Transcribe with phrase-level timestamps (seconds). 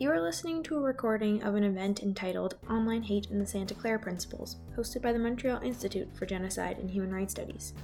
[0.00, 3.74] You are listening to a recording of an event entitled Online Hate and the Santa
[3.74, 7.74] Clara Principles, hosted by the Montreal Institute for Genocide and Human Rights Studies.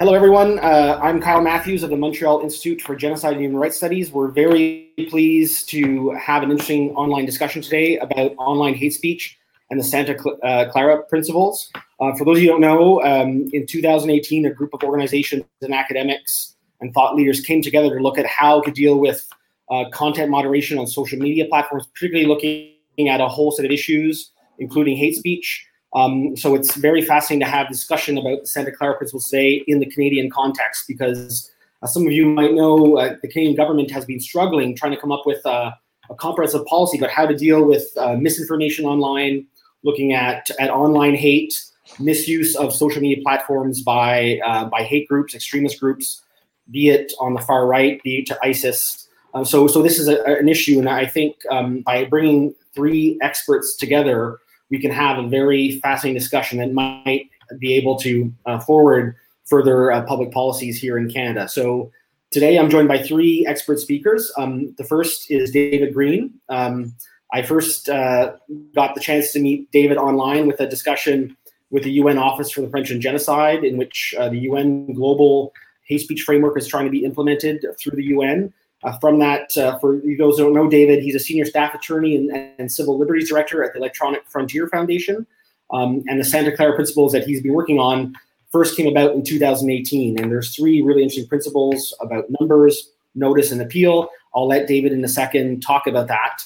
[0.00, 0.58] Hello, everyone.
[0.60, 4.10] Uh, I'm Kyle Matthews of the Montreal Institute for Genocide and Human Rights Studies.
[4.10, 9.78] We're very pleased to have an interesting online discussion today about online hate speech and
[9.78, 11.70] the Santa uh, Clara principles.
[12.00, 15.44] Uh, for those of you who don't know, um, in 2018, a group of organizations
[15.60, 19.28] and academics and thought leaders came together to look at how to deal with
[19.70, 22.70] uh, content moderation on social media platforms, particularly looking
[23.06, 25.66] at a whole set of issues, including hate speech.
[25.94, 29.80] Um, so it's very fascinating to have discussion about the Santa Clara Principles today in
[29.80, 31.50] the Canadian context because
[31.82, 35.00] uh, some of you might know uh, the Canadian government has been struggling trying to
[35.00, 35.72] come up with uh,
[36.08, 39.46] a comprehensive policy about how to deal with uh, misinformation online,
[39.82, 41.58] looking at, at online hate,
[41.98, 46.22] misuse of social media platforms by uh, by hate groups, extremist groups,
[46.70, 49.08] be it on the far right, be it to ISIS.
[49.34, 53.18] Um, so so this is a, an issue, and I think um, by bringing three
[53.22, 54.38] experts together
[54.70, 59.90] we can have a very fascinating discussion that might be able to uh, forward further
[59.90, 61.48] uh, public policies here in Canada.
[61.48, 61.90] So
[62.30, 64.32] today I'm joined by three expert speakers.
[64.38, 66.32] Um, the first is David Greene.
[66.48, 66.94] Um,
[67.32, 68.32] I first uh,
[68.74, 71.36] got the chance to meet David online with a discussion
[71.70, 75.52] with the UN Office for the Prevention of Genocide, in which uh, the UN Global
[75.86, 78.52] Hate Speech Framework is trying to be implemented through the UN.
[78.82, 82.16] Uh, from that, uh, for those who don't know David, he's a senior staff attorney
[82.16, 85.26] and, and civil liberties director at the Electronic Frontier Foundation.
[85.72, 88.14] Um, and the Santa Clara principles that he's been working on
[88.50, 90.18] first came about in 2018.
[90.18, 94.08] And there's three really interesting principles about numbers, notice, and appeal.
[94.34, 96.42] I'll let David in a second talk about that.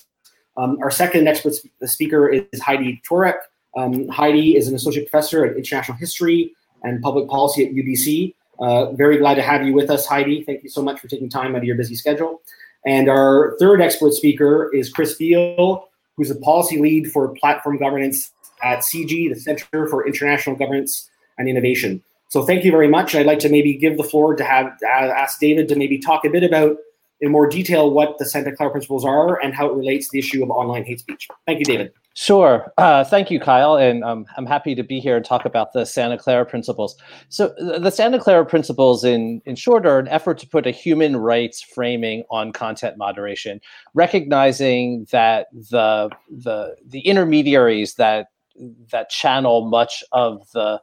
[0.56, 3.38] Um, our second expert speaker is Heidi Tworek.
[3.76, 6.52] Um, Heidi is an associate professor at international history
[6.82, 8.34] and public policy at UBC.
[8.58, 10.42] Uh, very glad to have you with us, Heidi.
[10.44, 12.40] Thank you so much for taking time out of your busy schedule.
[12.86, 18.30] And our third expert speaker is Chris Beall, who's a policy lead for platform governance
[18.62, 22.02] at CIGI, the Center for International Governance and Innovation.
[22.28, 23.14] So thank you very much.
[23.14, 26.24] I'd like to maybe give the floor to have uh, ask David to maybe talk
[26.24, 26.76] a bit about
[27.20, 30.18] in more detail what the Santa Clara principles are and how it relates to the
[30.18, 31.28] issue of online hate speech.
[31.46, 31.92] Thank you, David.
[32.16, 32.72] Sure.
[32.78, 33.76] Uh, thank you, Kyle.
[33.76, 36.96] And um, I'm happy to be here and talk about the Santa Clara Principles.
[37.28, 41.16] So, the Santa Clara Principles, in, in short, are an effort to put a human
[41.16, 43.60] rights framing on content moderation,
[43.94, 48.28] recognizing that the, the, the intermediaries that,
[48.92, 50.80] that channel much of the,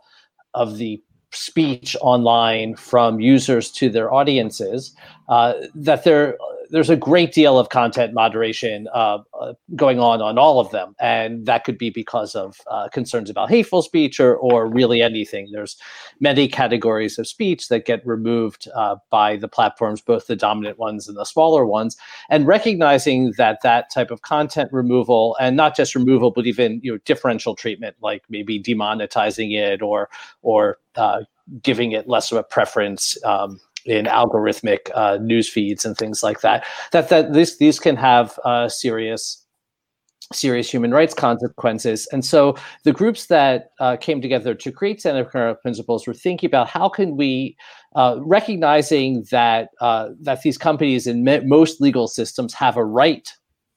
[0.53, 4.93] of the speech online from users to their audiences,
[5.31, 6.37] uh, that they're
[6.71, 10.93] there's a great deal of content moderation uh, uh, going on on all of them,
[10.99, 15.49] and that could be because of uh, concerns about hateful speech or or really anything.
[15.53, 15.77] There's
[16.19, 21.07] many categories of speech that get removed uh, by the platforms, both the dominant ones
[21.07, 21.95] and the smaller ones,
[22.29, 26.91] and recognizing that that type of content removal and not just removal, but even you
[26.91, 30.09] know differential treatment, like maybe demonetizing it or
[30.41, 30.77] or
[31.61, 33.17] giving it less of a preference.
[33.23, 36.65] Um, in algorithmic uh, news feeds and things like that.
[36.91, 39.41] That that this these can have uh, serious
[40.33, 42.07] serious human rights consequences.
[42.11, 46.47] And so the groups that uh, came together to create Santa Clara principles were thinking
[46.47, 47.57] about how can we,
[47.95, 53.29] uh, recognizing that uh, that these companies in me- most legal systems have a right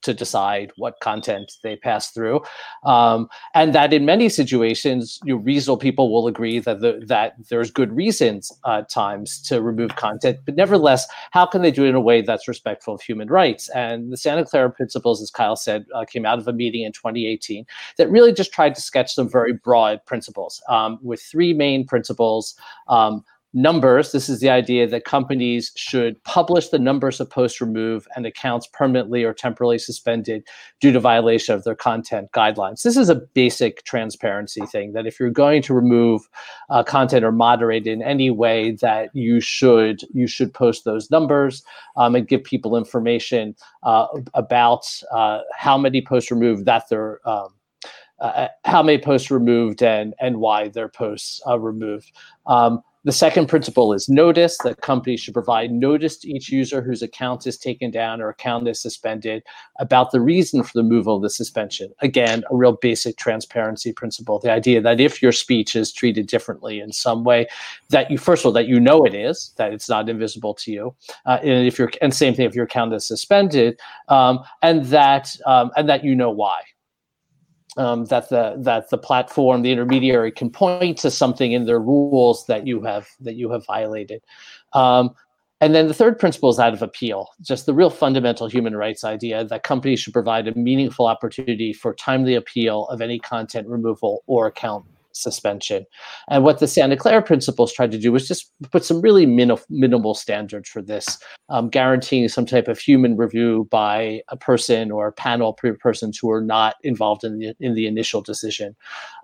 [0.04, 2.41] to decide what content they pass through,
[2.84, 7.34] um, and that in many situations, you know, reasonable people will agree that the, that
[7.50, 11.88] there's good reasons uh, times to remove content, but nevertheless, how can they do it
[11.88, 13.69] in a way that's respectful of human rights?
[13.70, 16.92] And the Santa Clara Principles, as Kyle said, uh, came out of a meeting in
[16.92, 17.66] 2018
[17.97, 22.54] that really just tried to sketch some very broad principles um, with three main principles.
[22.88, 24.10] Um, numbers.
[24.10, 28.66] This is the idea that companies should publish the numbers of posts removed and accounts
[28.66, 30.47] permanently or temporarily suspended
[30.80, 32.83] due to violation of their content guidelines.
[32.83, 36.28] This is a basic transparency thing that if you're going to remove
[36.68, 41.62] uh, content or moderate in any way that you should you should post those numbers
[41.97, 43.54] um, and give people information
[43.84, 47.48] uh, about uh, how many posts removed that they're um,
[48.21, 52.12] uh, how many posts removed and and why their posts are removed.
[52.47, 57.03] Um, The second principle is notice that companies should provide notice to each user whose
[57.03, 59.42] account is taken down or account is suspended
[59.78, 61.92] about the reason for the removal of the suspension.
[62.01, 64.39] Again, a real basic transparency principle.
[64.39, 67.47] The idea that if your speech is treated differently in some way,
[67.91, 70.72] that you first of all that you know it is, that it's not invisible to
[70.72, 70.95] you,
[71.27, 73.78] uh, and if you're and same thing if your account is suspended,
[74.09, 76.62] um, and that um, and that you know why
[77.76, 82.47] um, that the that the platform, the intermediary, can point to something in their rules
[82.47, 84.22] that you have that you have violated.
[84.72, 85.15] Um,
[85.60, 89.04] and then the third principle is that of appeal, just the real fundamental human rights
[89.04, 94.22] idea that companies should provide a meaningful opportunity for timely appeal of any content removal
[94.26, 94.84] or account
[95.15, 95.87] suspension.
[96.28, 99.57] And what the Santa Clara principles tried to do was just put some really min-
[99.71, 101.19] minimal standards for this,
[101.49, 106.19] um, guaranteeing some type of human review by a person or a panel of persons
[106.19, 108.75] who are not involved in the in the initial decision,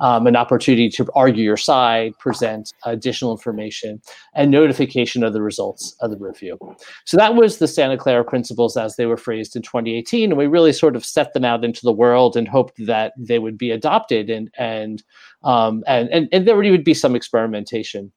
[0.01, 4.01] um, an opportunity to argue your side, present additional information,
[4.35, 6.59] and notification of the results of the review.
[7.05, 10.47] So that was the Santa Clara principles as they were phrased in 2018, and we
[10.47, 13.71] really sort of set them out into the world and hoped that they would be
[13.71, 15.03] adopted and and
[15.43, 18.13] um, and, and and there would be some experimentation.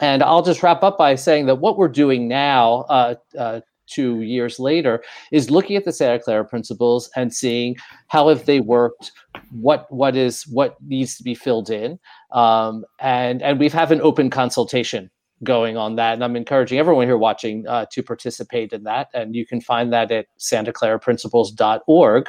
[0.00, 4.22] And I'll just wrap up by saying that what we're doing now, uh, uh, two
[4.22, 7.76] years later, is looking at the Santa Clara principles and seeing
[8.08, 9.12] how have they worked,
[9.50, 11.98] what what is what needs to be filled in,
[12.32, 15.10] um, and and we have an open consultation
[15.42, 16.14] going on that.
[16.14, 19.08] And I'm encouraging everyone here watching uh, to participate in that.
[19.14, 22.28] And you can find that at santaclaraprinciples.org.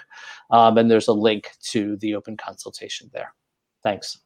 [0.50, 3.34] Um, and there's a link to the open consultation there.
[3.84, 4.18] Thanks.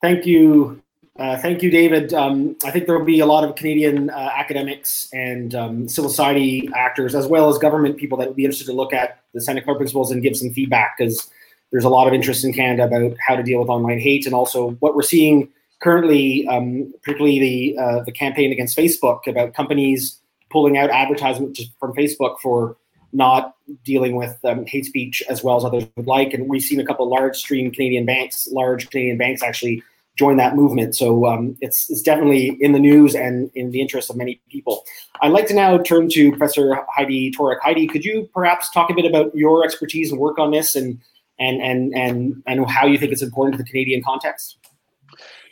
[0.00, 0.82] Thank you.
[1.18, 2.14] Uh, thank you, David.
[2.14, 6.10] Um, I think there will be a lot of Canadian uh, academics and um, civil
[6.10, 9.40] society actors, as well as government people, that would be interested to look at the
[9.40, 11.28] Santa Clara principles and give some feedback because
[11.72, 14.34] there's a lot of interest in Canada about how to deal with online hate and
[14.34, 15.48] also what we're seeing
[15.80, 21.92] currently, um, particularly the uh, the campaign against Facebook about companies pulling out advertisement from
[21.94, 22.76] Facebook for
[23.12, 23.54] not
[23.84, 26.32] dealing with um, hate speech as well as others would like.
[26.32, 29.82] And we've seen a couple large stream Canadian banks, large Canadian banks actually
[30.16, 30.96] join that movement.
[30.96, 34.84] So um, it's, it's definitely in the news and in the interest of many people.
[35.22, 37.60] I'd like to now turn to Professor Heidi Tworek.
[37.62, 41.00] Heidi, could you perhaps talk a bit about your expertise and work on this and,
[41.38, 44.58] and, and, and, and how you think it's important to the Canadian context?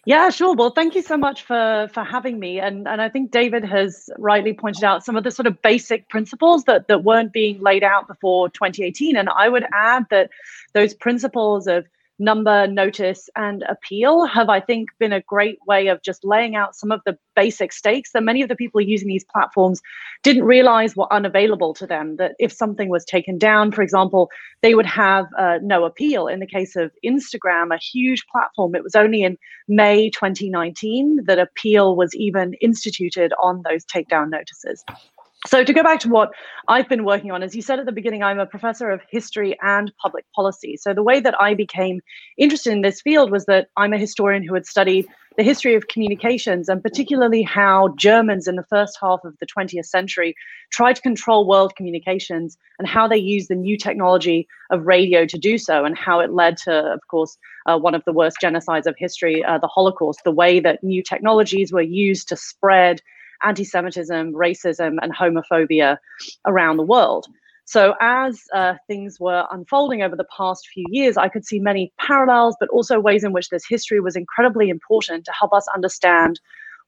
[0.07, 0.55] Yeah, sure.
[0.55, 2.61] Well, thank you so much for for having me.
[2.61, 6.09] And and I think David has rightly pointed out some of the sort of basic
[6.09, 9.17] principles that that weren't being laid out before 2018.
[9.17, 10.31] And I would add that
[10.75, 11.87] those principles of
[12.19, 16.75] number, notice, and appeal have, I think, been a great way of just laying out
[16.75, 19.83] some of the basic stakes that many of the people using these platforms
[20.23, 22.17] didn't realize were unavailable to them.
[22.17, 24.31] That if something was taken down, for example,
[24.63, 26.27] they would have uh, no appeal.
[26.27, 29.37] In the case of Instagram, a huge platform, it was only in
[29.69, 34.85] May 2019 that appeal was even instituted on those takedown notices.
[35.45, 36.31] So, to go back to what
[36.67, 39.57] I've been working on, as you said at the beginning, I'm a professor of history
[39.63, 40.77] and public policy.
[40.77, 42.01] So, the way that I became
[42.39, 45.07] interested in this field was that I'm a historian who had studied
[45.37, 49.85] the history of communications and particularly how Germans in the first half of the 20th
[49.85, 50.35] century
[50.73, 55.39] tried to control world communications and how they used the new technology of radio to
[55.39, 57.37] do so, and how it led to, of course,
[57.67, 61.03] uh, one of the worst genocides of history, uh, the Holocaust, the way that new
[61.03, 63.01] technologies were used to spread
[63.43, 65.99] anti Semitism, racism, and homophobia
[66.47, 67.27] around the world.
[67.65, 71.93] So, as uh, things were unfolding over the past few years, I could see many
[71.99, 76.39] parallels, but also ways in which this history was incredibly important to help us understand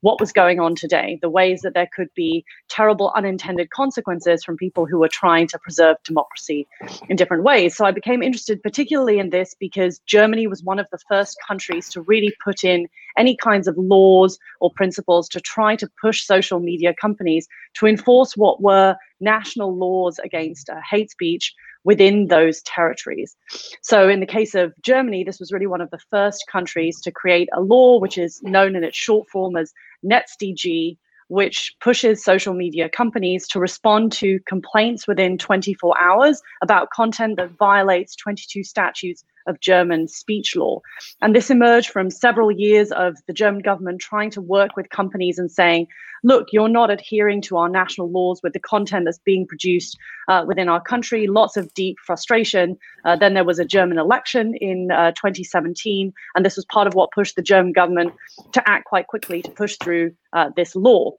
[0.01, 4.57] what was going on today, the ways that there could be terrible unintended consequences from
[4.57, 6.67] people who were trying to preserve democracy
[7.09, 7.77] in different ways.
[7.77, 11.89] So I became interested particularly in this because Germany was one of the first countries
[11.91, 16.61] to really put in any kinds of laws or principles to try to push social
[16.61, 23.37] media companies to enforce what were national laws against uh, hate speech within those territories.
[23.83, 27.11] So, in the case of Germany, this was really one of the first countries to
[27.11, 29.73] create a law which is known in its short form as
[30.05, 30.97] NetzDG,
[31.29, 37.51] which pushes social media companies to respond to complaints within 24 hours about content that
[37.59, 40.81] violates 22 statutes of German speech law.
[41.21, 45.39] And this emerged from several years of the German government trying to work with companies
[45.39, 45.89] and saying,
[46.23, 49.97] look, you're not adhering to our national laws with the content that's being produced
[50.29, 51.27] uh, within our country.
[51.27, 52.77] Lots of deep frustration.
[53.05, 56.95] Uh, then there was a German election in uh, 2017, and this was part of
[56.95, 58.13] what pushed the German government
[58.53, 61.13] to act quite quickly to push through uh, this law.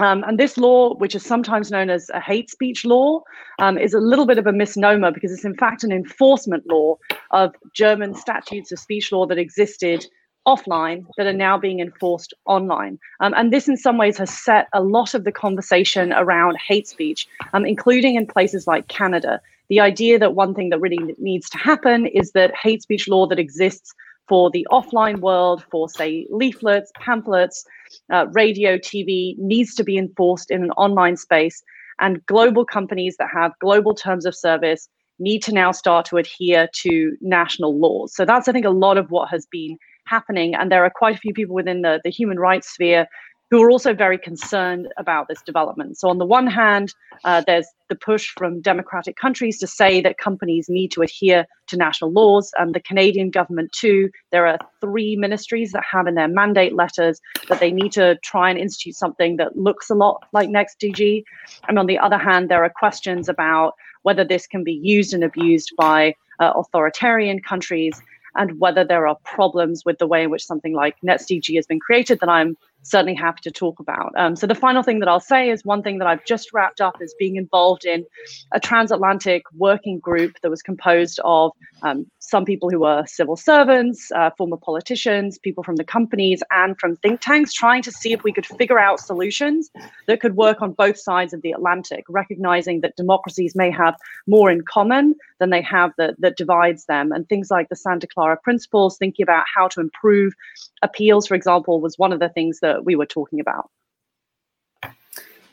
[0.00, 3.22] Um, and this law, which is sometimes known as a hate speech law,
[3.58, 6.96] um, is a little bit of a misnomer because it's in fact an enforcement law
[7.32, 10.06] of German statutes of speech law that existed
[10.46, 12.98] offline that are now being enforced online.
[13.20, 16.88] Um, and this, in some ways, has set a lot of the conversation around hate
[16.88, 19.40] speech, um, including in places like Canada.
[19.68, 23.26] The idea that one thing that really needs to happen is that hate speech law
[23.26, 23.92] that exists
[24.26, 27.66] for the offline world, for, say, leaflets, pamphlets,
[28.12, 31.62] uh, radio, TV, needs to be enforced in an online space.
[32.00, 36.68] And global companies that have global terms of service need to now start to adhere
[36.72, 38.14] to national laws.
[38.14, 39.76] So that's, I think, a lot of what has been
[40.06, 40.54] happening.
[40.54, 43.06] And there are quite a few people within the, the human rights sphere
[43.50, 45.98] who are also very concerned about this development.
[45.98, 50.18] So, on the one hand, uh, there's the push from democratic countries to say that
[50.18, 54.10] companies need to adhere to national laws, and the Canadian government, too.
[54.32, 58.50] There are three ministries that have in their mandate letters that they need to try
[58.50, 61.24] and institute something that looks a lot like NetzDG.
[61.68, 65.24] And on the other hand, there are questions about whether this can be used and
[65.24, 68.00] abused by uh, authoritarian countries
[68.36, 71.80] and whether there are problems with the way in which something like NetzDG has been
[71.80, 74.12] created that I'm certainly happy to talk about.
[74.16, 76.80] Um, so the final thing that I'll say is one thing that I've just wrapped
[76.80, 78.04] up is being involved in
[78.52, 84.10] a transatlantic working group that was composed of um, some people who were civil servants,
[84.14, 88.22] uh, former politicians, people from the companies, and from think tanks, trying to see if
[88.22, 89.70] we could figure out solutions
[90.06, 93.94] that could work on both sides of the Atlantic, recognizing that democracies may have
[94.26, 97.12] more in common than they have that, that divides them.
[97.12, 100.34] And things like the Santa Clara Principles, thinking about how to improve
[100.82, 103.70] appeals, for example, was one of the things that we were talking about.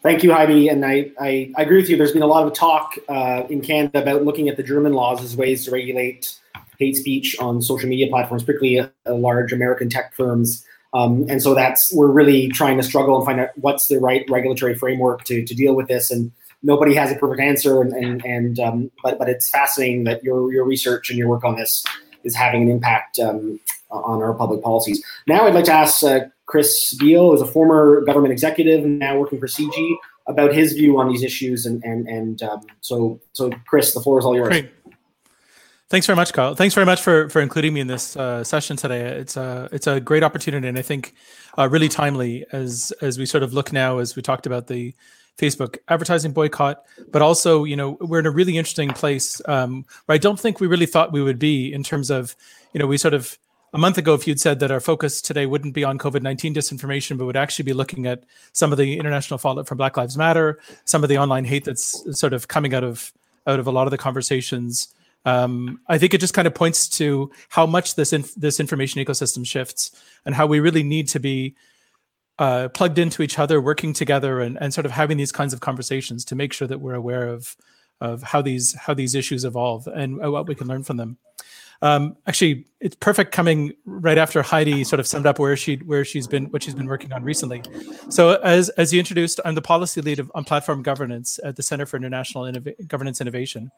[0.06, 0.68] Thank you, Heidi.
[0.68, 1.98] And I, I, I, agree with you.
[1.98, 5.24] There's been a lot of talk uh, in Canada about looking at the German laws
[5.24, 6.38] as ways to regulate
[6.78, 10.64] hate speech on social media platforms, particularly uh, large American tech firms.
[10.94, 14.24] Um, and so that's we're really trying to struggle and find out what's the right
[14.30, 16.12] regulatory framework to, to deal with this.
[16.12, 16.32] And
[16.62, 17.82] nobody has a perfect answer.
[17.82, 21.44] And, and, and um, but but it's fascinating that your your research and your work
[21.44, 21.84] on this
[22.24, 25.04] is having an impact um, on our public policies.
[25.28, 29.40] Now, I'd like to ask uh, Chris Beall who's a former government executive now working
[29.40, 29.96] for CIGI,
[30.28, 31.66] about his view on these issues.
[31.66, 34.50] And and and um, so so Chris, the floor is all yours.
[34.50, 34.72] Great.
[35.88, 36.56] Thanks very much, Kyle.
[36.56, 39.02] Thanks very much for for including me in this uh, session today.
[39.02, 41.14] It's a it's a great opportunity, and I think
[41.58, 44.96] uh, really timely as as we sort of look now as we talked about the
[45.38, 50.16] Facebook advertising boycott, but also you know we're in a really interesting place um, where
[50.16, 52.36] I don't think we really thought we would be in terms of
[52.74, 53.38] you know we sort of
[53.76, 56.56] a month ago, if you'd said that our focus today wouldn't be on COVID 19
[56.56, 60.18] disinformation, but would actually be looking at some of the international fallout from Black Lives
[60.18, 63.12] Matter, some of the online hate that's sort of coming out of
[63.46, 64.96] out of a lot of the conversations.
[65.26, 69.04] Um, I think it just kind of points to how much this inf- this information
[69.04, 69.92] ecosystem shifts,
[70.26, 71.56] and how we really need to be
[72.40, 75.60] uh, plugged into each other, working together, and, and sort of having these kinds of
[75.60, 77.58] conversations to make sure that we're aware of
[78.00, 81.18] of how these how these issues evolve and what we can learn from them.
[81.82, 86.06] Um, actually, it's perfect coming right after Heidi sort of summed up where she where
[86.06, 87.64] she's been what she's been working on recently.
[88.10, 91.64] So as as you introduced, I'm the policy lead of, on platform governance at the
[91.64, 93.72] Center for International Innov- Governance Innovation,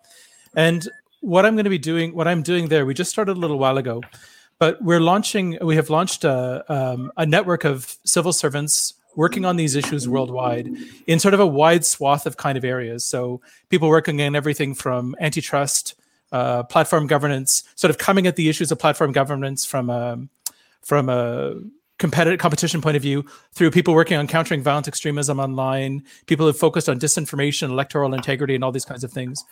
[0.56, 0.88] and
[1.22, 3.58] what I'm going to be doing, what I'm doing there, we just started a little
[3.58, 4.02] while ago,
[4.60, 5.58] but we're launching.
[5.62, 10.70] We have launched a um, a network of civil servants working on these issues worldwide
[11.08, 13.04] in sort of a wide swath of kind of areas.
[13.04, 15.96] So people working in everything from antitrust
[16.32, 20.30] uh, platform governance, sort of coming at the issues of platform governance from a, um,
[20.82, 21.56] from a
[22.00, 26.48] competitive competition point of view through people working on countering violent extremism online, people who
[26.48, 29.44] have focused on disinformation, electoral integrity, and all these kinds of things.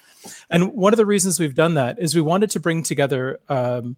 [0.50, 3.40] And one of the reasons we've done that is we wanted to bring together.
[3.50, 3.98] Um,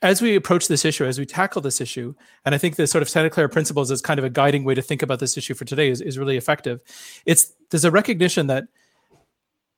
[0.00, 3.02] as we approach this issue, as we tackle this issue, and I think the sort
[3.02, 5.54] of Santa Clara principles as kind of a guiding way to think about this issue
[5.54, 6.80] for today is, is really effective.
[7.26, 8.64] It's there's a recognition that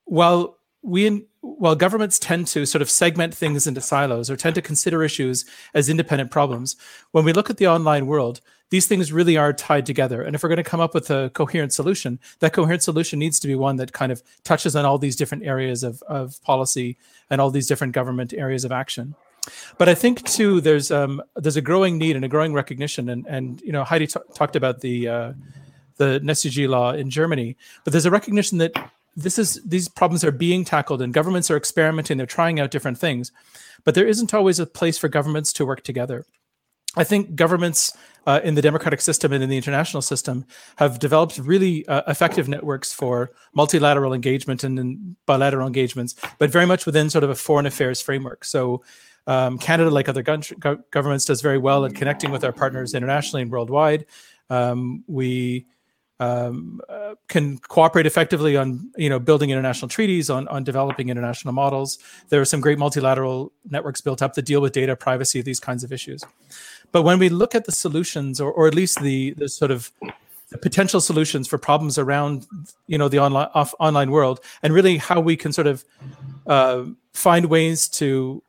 [0.05, 4.63] while we while governments tend to sort of segment things into silos or tend to
[4.63, 5.45] consider issues
[5.75, 6.77] as independent problems,
[7.13, 10.23] when we look at the online world, these things really are tied together.
[10.23, 13.41] And if we're going to come up with a coherent solution, that coherent solution needs
[13.41, 16.97] to be one that kind of touches on all these different areas of, of policy
[17.31, 19.15] and all these different government areas of action.
[19.79, 23.27] But I think too, there's um, there's a growing need and a growing recognition, and
[23.27, 25.33] and you know Heidi t- talked about the uh,
[25.97, 28.73] the NetzDG law in Germany, but there's a recognition that
[29.17, 32.99] this is these problems are being tackled and governments are experimenting they're trying out different
[32.99, 33.33] things
[33.85, 36.25] but there isn't always a place for governments to work together.
[36.97, 40.45] I think governments uh, in the democratic system and in the international system
[40.77, 46.67] have developed really uh, effective networks for multilateral engagement and, and, bilateral engagements but very
[46.67, 48.45] much within sort of a foreign affairs framework.
[48.45, 48.83] So
[49.27, 53.43] um, canada like other go- governments does very well at connecting with our partners internationally
[53.43, 54.07] and worldwide.
[54.51, 55.67] Um, we
[56.21, 61.53] um, uh, can cooperate effectively on you know building international treaties on on developing international
[61.53, 61.99] models.
[62.29, 65.83] There are some great multilateral networks built up that deal with data privacy these kinds
[65.83, 66.23] of issues.
[66.93, 69.91] But when we look at the solutions or, or at least the the sort of
[70.51, 72.47] the potential solutions for problems around
[72.87, 75.85] you know the online off, online world and really how we can sort of
[76.47, 76.85] uh,
[77.15, 78.43] find ways to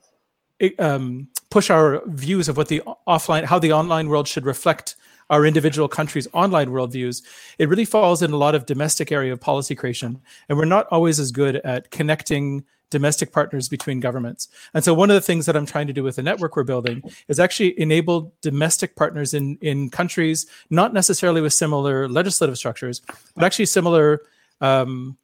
[0.77, 4.95] um, push our views of what the offline how the online world should reflect
[5.31, 7.23] our individual countries' online worldviews,
[7.57, 10.21] it really falls in a lot of domestic area of policy creation.
[10.47, 14.49] And we're not always as good at connecting domestic partners between governments.
[14.73, 16.63] And so one of the things that I'm trying to do with the network we're
[16.63, 23.01] building is actually enable domestic partners in, in countries, not necessarily with similar legislative structures,
[23.33, 24.21] but actually similar
[24.59, 25.17] um,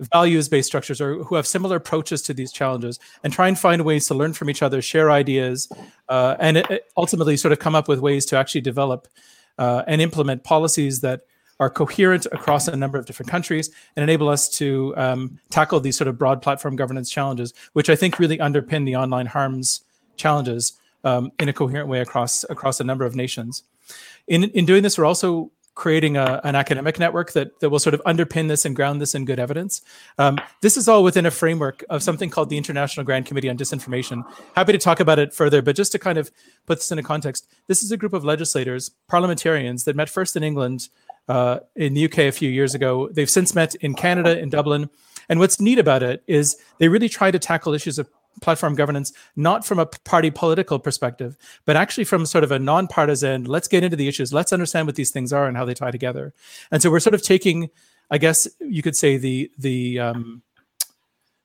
[0.00, 4.08] values-based structures or who have similar approaches to these challenges and try and find ways
[4.08, 5.70] to learn from each other, share ideas,
[6.08, 9.06] uh, and it, it ultimately sort of come up with ways to actually develop
[9.58, 11.22] uh, and implement policies that
[11.60, 15.96] are coherent across a number of different countries and enable us to um, tackle these
[15.96, 19.82] sort of broad platform governance challenges, which I think really underpin the online harms
[20.16, 20.72] challenges
[21.04, 23.62] um, in a coherent way across across a number of nations.
[24.26, 27.94] In in doing this, we're also creating a, an academic network that, that will sort
[27.94, 29.82] of underpin this and ground this in good evidence.
[30.18, 33.58] Um, this is all within a framework of something called the International Grand Committee on
[33.58, 34.22] Disinformation.
[34.54, 36.30] Happy to talk about it further, but just to kind of
[36.66, 40.36] put this in a context, this is a group of legislators, parliamentarians that met first
[40.36, 40.88] in England,
[41.28, 43.08] uh, in the UK a few years ago.
[43.10, 44.90] They've since met in Canada, in Dublin.
[45.28, 48.08] And what's neat about it is they really try to tackle issues of
[48.40, 53.44] platform governance not from a party political perspective but actually from sort of a nonpartisan
[53.44, 55.90] let's get into the issues let's understand what these things are and how they tie
[55.90, 56.32] together.
[56.70, 57.70] And so we're sort of taking
[58.10, 60.42] i guess you could say the the um,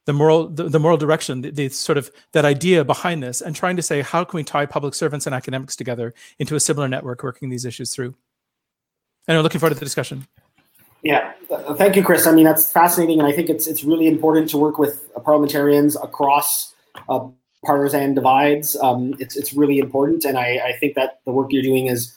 [0.06, 3.56] the moral the, the moral direction the, the, sort of that idea behind this and
[3.56, 6.88] trying to say how can we tie public servants and academics together into a similar
[6.88, 8.16] network working these issues through.
[9.28, 10.28] And i'm looking forward to the discussion.
[11.04, 11.32] Yeah,
[11.78, 12.28] thank you, Chris.
[12.28, 15.96] I mean, that's fascinating, and I think it's it's really important to work with parliamentarians
[15.96, 16.74] across
[17.08, 17.28] uh,
[17.66, 18.76] partisan divides.
[18.78, 22.16] Um, it's it's really important, and I, I think that the work you're doing is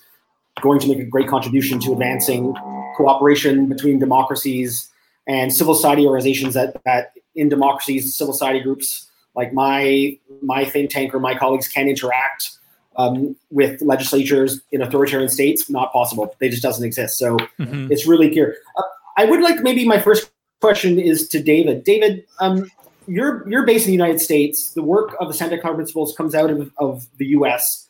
[0.60, 2.54] going to make a great contribution to advancing
[2.96, 4.90] cooperation between democracies
[5.26, 10.90] and civil society organizations that, that in democracies, civil society groups like my my think
[10.90, 12.50] tank or my colleagues can interact
[12.96, 15.70] um, with legislatures in authoritarian states.
[15.70, 16.34] Not possible.
[16.38, 17.18] They just doesn't exist.
[17.18, 17.90] So mm-hmm.
[17.90, 18.56] it's really clear.
[18.76, 18.82] Uh,
[19.16, 21.84] I would like maybe my first question is to David.
[21.84, 22.70] David, um,
[23.06, 24.72] you're you're based in the United States.
[24.72, 27.88] The work of the Santa Clara Principles comes out of, of the U.S.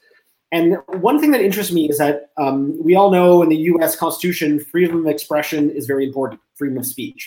[0.50, 3.96] And one thing that interests me is that um, we all know in the U.S.
[3.96, 7.26] Constitution, freedom of expression is very important, freedom of speech.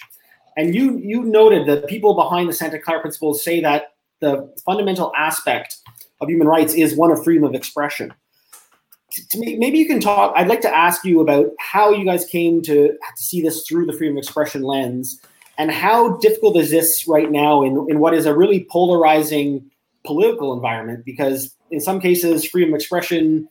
[0.57, 5.11] And you you noted that people behind the Santa Clara Principles say that the fundamental
[5.17, 5.77] aspect
[6.21, 8.13] of human rights is one of freedom of expression.
[9.29, 10.33] To me, maybe you can talk.
[10.35, 13.85] I'd like to ask you about how you guys came to, to see this through
[13.85, 15.21] the freedom of expression lens
[15.57, 19.69] and how difficult is this right now in, in what is a really polarizing
[20.05, 21.05] political environment?
[21.05, 23.47] Because in some cases, freedom of expression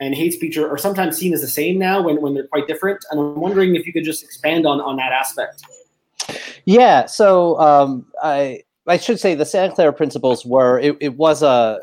[0.00, 2.66] and hate speech are, are, sometimes seen as the same now when, when they're quite
[2.66, 3.04] different.
[3.10, 5.62] And I'm wondering if you could just expand on, on that aspect.
[6.64, 11.42] Yeah, so um, I I should say the Santa Clara principles were it, it was
[11.42, 11.80] a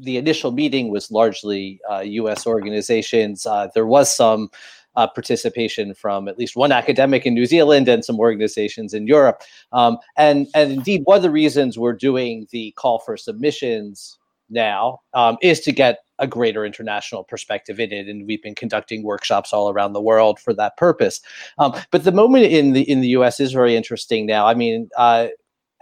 [0.00, 2.46] the initial meeting was largely uh, U.S.
[2.46, 3.46] organizations.
[3.46, 4.50] Uh, there was some
[4.96, 9.42] uh, participation from at least one academic in New Zealand and some organizations in Europe.
[9.72, 14.18] Um, and, and indeed, one of the reasons we're doing the call for submissions
[14.50, 19.02] now um, is to get a greater international perspective in it, and we've been conducting
[19.02, 21.20] workshops all around the world for that purpose.
[21.58, 23.40] Um, but the moment in the in the U.S.
[23.40, 24.46] is very interesting now.
[24.46, 25.28] I mean, uh,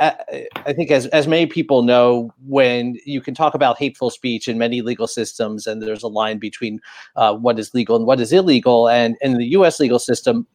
[0.01, 4.57] I think, as as many people know, when you can talk about hateful speech in
[4.57, 6.81] many legal systems, and there's a line between
[7.17, 9.81] uh, what is legal and what is illegal, and in the U.S.
[9.81, 10.47] legal system,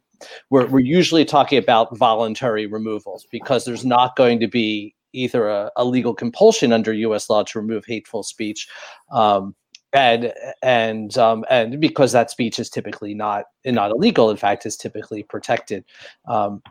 [0.50, 5.72] we're we're usually talking about voluntary removals because there's not going to be either a,
[5.76, 7.30] a legal compulsion under U.S.
[7.30, 8.70] law to remove hateful speech,
[9.12, 9.54] um,
[9.92, 14.78] and and um, and because that speech is typically not not illegal, in fact, is
[14.78, 15.84] typically protected.
[16.30, 16.62] Um,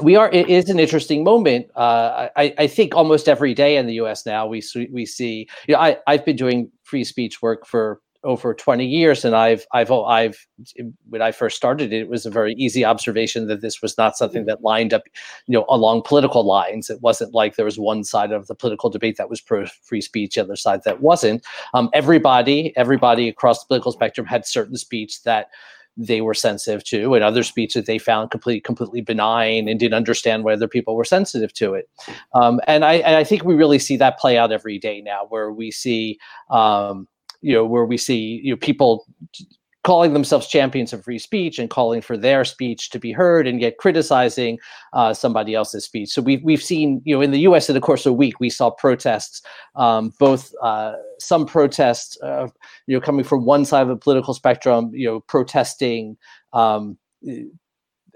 [0.00, 3.86] we are it is an interesting moment uh, I, I think almost every day in
[3.86, 7.42] the us now we see we see you know I, i've been doing free speech
[7.42, 10.46] work for over 20 years and i've i've i've
[11.08, 14.46] when i first started it was a very easy observation that this was not something
[14.46, 15.02] that lined up
[15.46, 16.90] you know along political lines.
[16.90, 20.00] It wasn't like there was one side of the political debate that was pro free
[20.00, 21.44] speech the other side that wasn't.
[21.74, 25.48] Um, everybody everybody across the political spectrum had certain speech that
[25.96, 29.94] they were sensitive to, and other speech that they found completely completely benign and didn't
[29.94, 31.88] understand whether people were sensitive to it.
[32.34, 35.26] Um, and I and I think we really see that play out every day now,
[35.28, 36.18] where we see
[36.50, 37.08] um,
[37.40, 39.06] you know where we see you know people
[39.84, 43.60] calling themselves champions of free speech and calling for their speech to be heard and
[43.60, 44.58] yet criticizing
[44.92, 46.10] uh, somebody else's speech.
[46.10, 48.38] So we've, we've seen, you know, in the US in the course of a week,
[48.38, 49.42] we saw protests,
[49.74, 52.46] um, both uh, some protests, uh,
[52.86, 56.16] you know, coming from one side of the political spectrum, you know, protesting
[56.52, 56.96] um,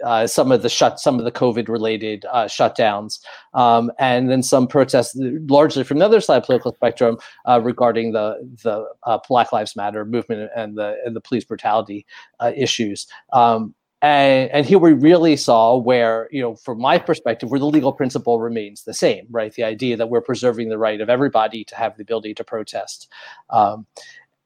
[0.04, 3.20] uh, some of the shut, some of the COVID related uh, shutdowns,
[3.54, 5.16] um, and then some protests,
[5.48, 9.76] largely from the other side of political spectrum, uh, regarding the the uh, Black Lives
[9.76, 12.06] Matter movement and the and the police brutality
[12.40, 13.06] uh, issues.
[13.32, 17.66] Um, and, and here we really saw where, you know, from my perspective, where the
[17.66, 19.54] legal principle remains the same, right?
[19.54, 23.08] The idea that we're preserving the right of everybody to have the ability to protest.
[23.48, 23.86] Um,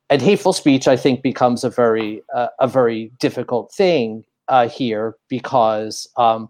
[0.09, 5.17] and hateful speech, I think, becomes a very uh, a very difficult thing uh, here
[5.29, 6.49] because um,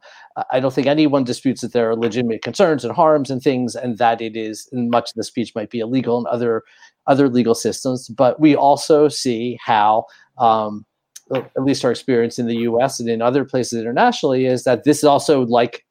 [0.51, 3.99] I don't think anyone disputes that there are legitimate concerns and harms and things, and
[3.99, 6.65] that it is much of the speech might be illegal in other
[7.07, 8.09] other legal systems.
[8.09, 10.07] But we also see how,
[10.39, 10.85] um,
[11.33, 12.99] at least our experience in the U.S.
[13.01, 15.85] and in other places internationally, is that this is also like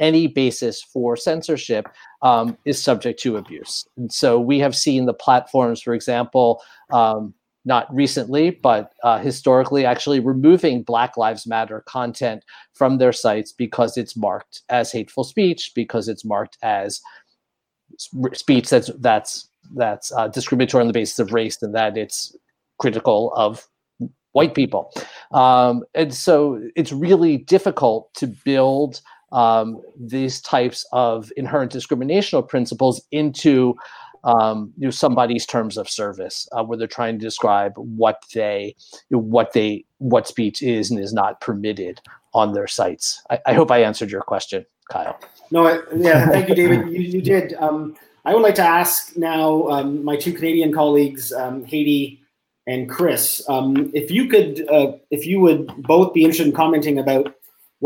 [0.00, 1.86] any basis for censorship
[2.22, 3.86] um, is subject to abuse.
[3.96, 7.34] And so we have seen the platforms, for example, um,
[7.66, 13.98] not recently, but uh, historically, actually removing Black Lives Matter content from their sites because
[13.98, 17.00] it's marked as hateful speech, because it's marked as
[18.32, 22.34] speech that's that's that's uh, discriminatory on the basis of race, and that it's
[22.78, 23.66] critical of
[24.32, 24.92] white people.
[25.32, 29.00] Um, and so it's really difficult to build
[29.32, 33.74] um, these types of inherent discriminational principles into
[34.26, 38.74] um, you know, somebody's terms of service, uh, where they're trying to describe what they,
[39.08, 42.00] what they, what speech is and is not permitted
[42.34, 43.22] on their sites.
[43.30, 45.18] I, I hope I answered your question, Kyle.
[45.50, 46.90] No, I, yeah, thank you, David.
[46.90, 47.54] You, you did.
[47.54, 52.20] Um, I would like to ask now um, my two Canadian colleagues, um, Heidi
[52.66, 56.98] and Chris, um, if you could, uh, if you would both be interested in commenting
[56.98, 57.35] about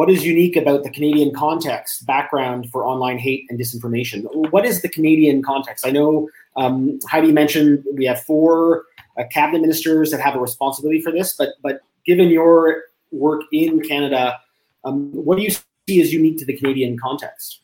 [0.01, 4.25] what is unique about the Canadian context, background for online hate and disinformation?
[4.51, 5.87] What is the Canadian context?
[5.87, 8.85] I know um, Heidi mentioned we have four
[9.19, 13.83] uh, cabinet ministers that have a responsibility for this, but but given your work in
[13.83, 14.41] Canada,
[14.85, 17.61] um, what do you see as unique to the Canadian context?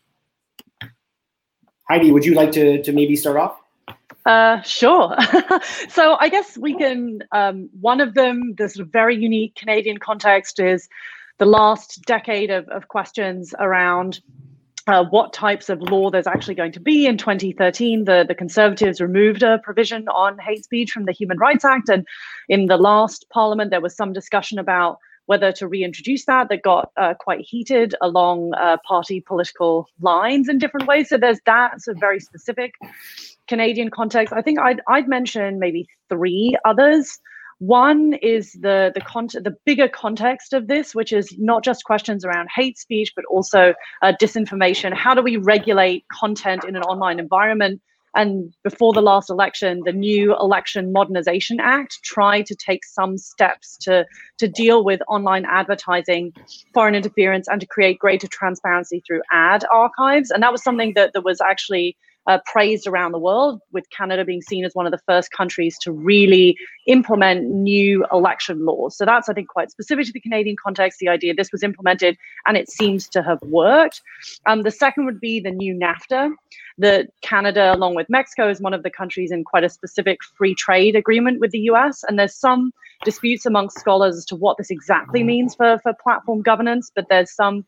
[1.88, 3.56] Heidi, would you like to, to maybe start off?
[4.26, 5.16] Uh, sure.
[5.88, 7.22] so I guess we can.
[7.32, 10.86] Um, one of them, the sort of very unique Canadian context, is
[11.38, 14.20] the last decade of, of questions around
[14.86, 17.06] uh, what types of law there's actually going to be.
[17.06, 21.64] In 2013, the, the Conservatives removed a provision on hate speech from the Human Rights
[21.64, 21.88] Act.
[21.88, 22.06] And
[22.48, 26.92] in the last parliament, there was some discussion about whether to reintroduce that that got
[26.96, 31.08] uh, quite heated along uh, party political lines in different ways.
[31.08, 31.72] So there's that.
[31.88, 32.74] A very specific
[33.48, 34.32] Canadian context.
[34.32, 37.18] I think I'd, I'd mention maybe three others.
[37.58, 42.24] One is the the con- the bigger context of this, which is not just questions
[42.24, 44.92] around hate speech, but also uh, disinformation.
[44.92, 47.80] How do we regulate content in an online environment?
[48.14, 53.76] And before the last election, the new Election Modernization Act tried to take some steps
[53.82, 54.06] to,
[54.38, 56.32] to deal with online advertising,
[56.72, 60.30] foreign interference, and to create greater transparency through ad archives.
[60.30, 61.94] And that was something that, that was actually
[62.26, 65.76] uh, praised around the world, with Canada being seen as one of the first countries
[65.82, 68.96] to really implement new election laws.
[68.96, 70.98] So that's, I think, quite specific to the Canadian context.
[70.98, 74.02] The idea this was implemented and it seems to have worked.
[74.46, 76.32] Um, the second would be the new NAFTA.
[76.78, 80.54] That Canada, along with Mexico, is one of the countries in quite a specific free
[80.54, 82.04] trade agreement with the US.
[82.06, 82.70] And there's some
[83.04, 87.34] disputes amongst scholars as to what this exactly means for, for platform governance, but there's
[87.34, 87.64] some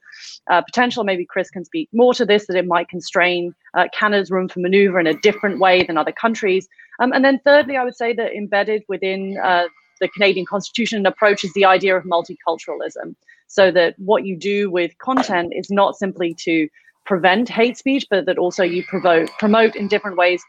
[0.50, 4.30] uh, potential, maybe Chris can speak more to this, that it might constrain uh, Canada's
[4.30, 6.68] room for maneuver in a different way than other countries.
[6.98, 9.64] Um, and then thirdly, I would say that embedded within uh,
[10.00, 13.14] the Canadian Constitution approach is the idea of multiculturalism.
[13.46, 16.68] So that what you do with content is not simply to
[17.06, 20.42] prevent hate speech, but that also you promote promote in different ways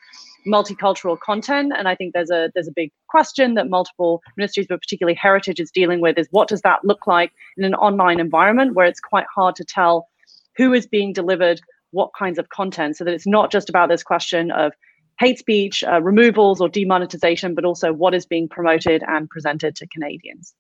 [0.46, 1.74] multicultural content.
[1.78, 5.60] And I think there's a there's a big question that multiple ministries, but particularly heritage,
[5.60, 9.00] is dealing with: is what does that look like in an online environment where it's
[9.00, 10.10] quite hard to tell
[10.58, 14.04] who is being delivered what kinds of content, so that it's not just about this
[14.04, 14.74] question of
[15.20, 19.88] hate speech uh, removals or demonetization, but also what is being promoted and presented to
[19.88, 20.54] Canadians.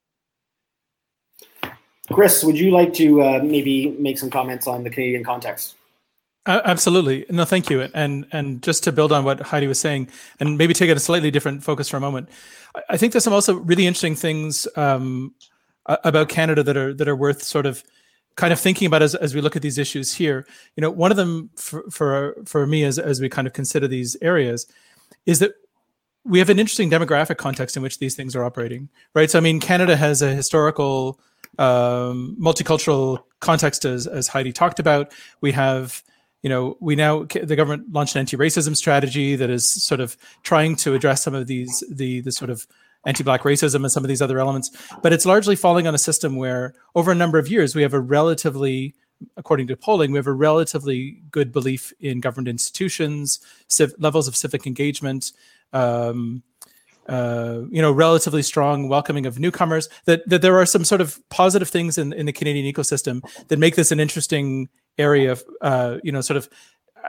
[2.12, 5.76] Chris, would you like to uh, maybe make some comments on the Canadian context?
[6.45, 7.26] Uh, absolutely.
[7.30, 7.88] No, thank you.
[7.93, 11.00] And and just to build on what Heidi was saying, and maybe take it a
[11.00, 12.30] slightly different focus for a moment,
[12.89, 15.36] I think there's some also really interesting things um,
[15.86, 17.84] about Canada that are that are worth sort of
[18.36, 20.46] kind of thinking about as, as we look at these issues here.
[20.76, 23.88] You know, one of them for for, for me as as we kind of consider
[23.88, 24.65] these areas
[25.26, 25.54] is that
[26.24, 29.32] we have an interesting demographic context in which these things are operating, right?
[29.32, 31.20] So, I mean, Canada has a historical
[31.58, 35.12] um, multicultural context, as, as Heidi talked about.
[35.42, 36.04] We have,
[36.44, 40.76] you know, we now the government launched an anti-racism strategy that is sort of trying
[40.78, 42.68] to address some of these the the sort of
[43.06, 46.36] anti-black racism and some of these other elements, but it's largely falling on a system
[46.36, 48.94] where over a number of years we have a relatively
[49.38, 54.36] according to polling, we have a relatively good belief in government institutions, civ- levels of
[54.36, 55.32] civic engagement,
[55.74, 56.42] um,
[57.08, 59.90] uh, you know, relatively strong welcoming of newcomers.
[60.06, 63.60] That that there are some sort of positive things in, in the Canadian ecosystem that
[63.60, 66.50] make this an interesting area of, uh, you know, sort of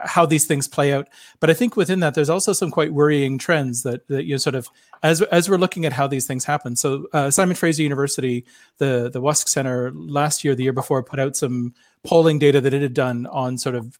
[0.03, 1.07] how these things play out.
[1.39, 4.37] But I think within that, there's also some quite worrying trends that that you know,
[4.37, 4.67] sort of
[5.03, 6.75] as as we're looking at how these things happen.
[6.75, 8.45] So uh, Simon Fraser University,
[8.77, 12.73] the the Wosk Center last year, the year before, put out some polling data that
[12.73, 13.97] it had done on sort of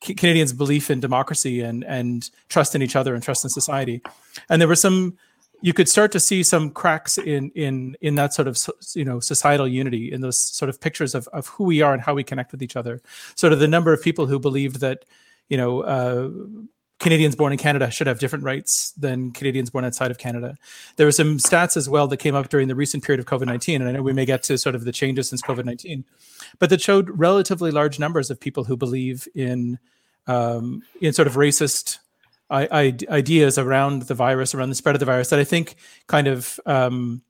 [0.00, 4.02] Canadians' belief in democracy and and trust in each other and trust in society.
[4.48, 5.16] And there were some
[5.64, 8.58] you could start to see some cracks in in in that sort of
[8.94, 12.02] you know societal unity in those sort of pictures of of who we are and
[12.02, 13.00] how we connect with each other.
[13.34, 15.06] Sort of the number of people who believed that
[15.48, 16.30] you know uh,
[17.00, 20.56] Canadians born in Canada should have different rights than Canadians born outside of Canada.
[20.96, 23.46] There were some stats as well that came up during the recent period of COVID
[23.46, 23.82] 19.
[23.82, 26.04] And I know we may get to sort of the changes since COVID 19,
[26.58, 29.78] but that showed relatively large numbers of people who believe in,
[30.26, 31.98] um, in sort of racist
[32.48, 35.76] I, I, ideas around the virus, around the spread of the virus that I think
[36.06, 37.22] kind of um,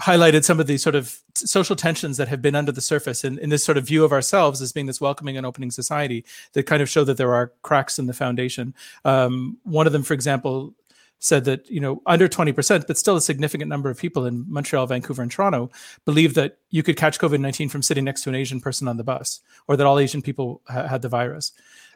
[0.00, 3.38] highlighted some of the sort of social tensions that have been under the surface in,
[3.38, 6.64] in this sort of view of ourselves as being this welcoming and opening society that
[6.64, 8.74] kind of show that there are cracks in the foundation.
[9.04, 10.74] Um, one of them, for example,
[11.20, 14.86] said that you know under 20% but still a significant number of people in montreal
[14.86, 15.70] vancouver and toronto
[16.06, 19.04] believe that you could catch covid-19 from sitting next to an asian person on the
[19.04, 21.52] bus or that all asian people ha- had the virus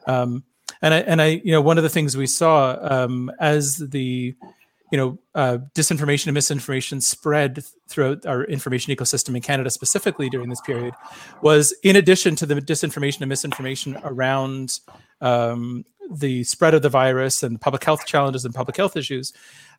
[0.07, 0.45] um,
[0.83, 4.35] and i and i you know one of the things we saw um, as the
[4.95, 10.49] you know, uh, disinformation and misinformation spread throughout our information ecosystem in Canada specifically during
[10.49, 10.95] this period
[11.43, 14.79] was in addition to the disinformation and misinformation around
[15.21, 19.33] um, the spread of the virus and public health challenges and public health issues,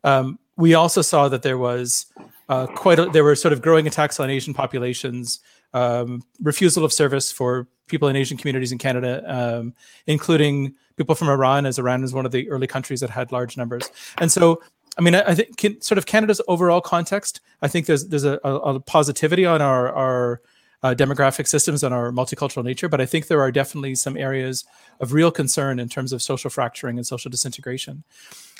[0.04, 2.08] um, we also saw that there was
[2.50, 5.40] uh, quite a, there were sort of growing attacks on Asian populations,
[5.74, 9.74] um, refusal of service for people in Asian communities in Canada, um,
[10.08, 13.58] including people from Iran, as Iran is one of the early countries that had large
[13.58, 13.90] numbers.
[14.18, 14.62] And so
[14.98, 17.42] I mean, I, I think can, sort of Canada's overall context.
[17.62, 20.42] I think there's there's a, a, a positivity on our our
[20.84, 24.66] uh, demographic systems and our multicultural nature, but I think there are definitely some areas
[25.00, 28.04] of real concern in terms of social fracturing and social disintegration.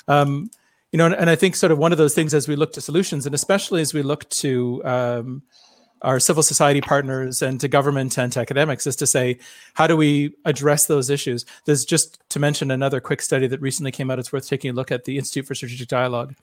[0.08, 0.50] Um,
[0.92, 2.72] you know, and, and, I think sort of one of those things as we look
[2.74, 5.42] to solutions, and especially as we look to um,
[6.06, 9.38] our civil society partners and to government and to academics is to say,
[9.74, 11.44] how do we address those issues?
[11.64, 14.20] There's just to mention another quick study that recently came out.
[14.20, 15.04] It's worth taking a look at.
[15.04, 16.36] The Institute for Strategic Dialogue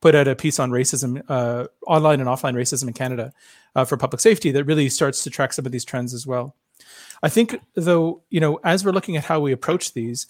[0.00, 3.32] put out a piece on racism, uh, online and offline racism in Canada
[3.74, 6.54] uh, for public safety that really starts to track some of these trends as well.
[7.20, 10.28] I think, though, you know, as we're looking at how we approach these,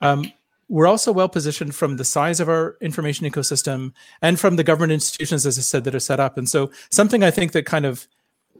[0.00, 0.32] um,
[0.70, 4.92] we're also well positioned from the size of our information ecosystem and from the government
[4.92, 6.38] institutions, as I said, that are set up.
[6.38, 8.08] And so, something I think that kind of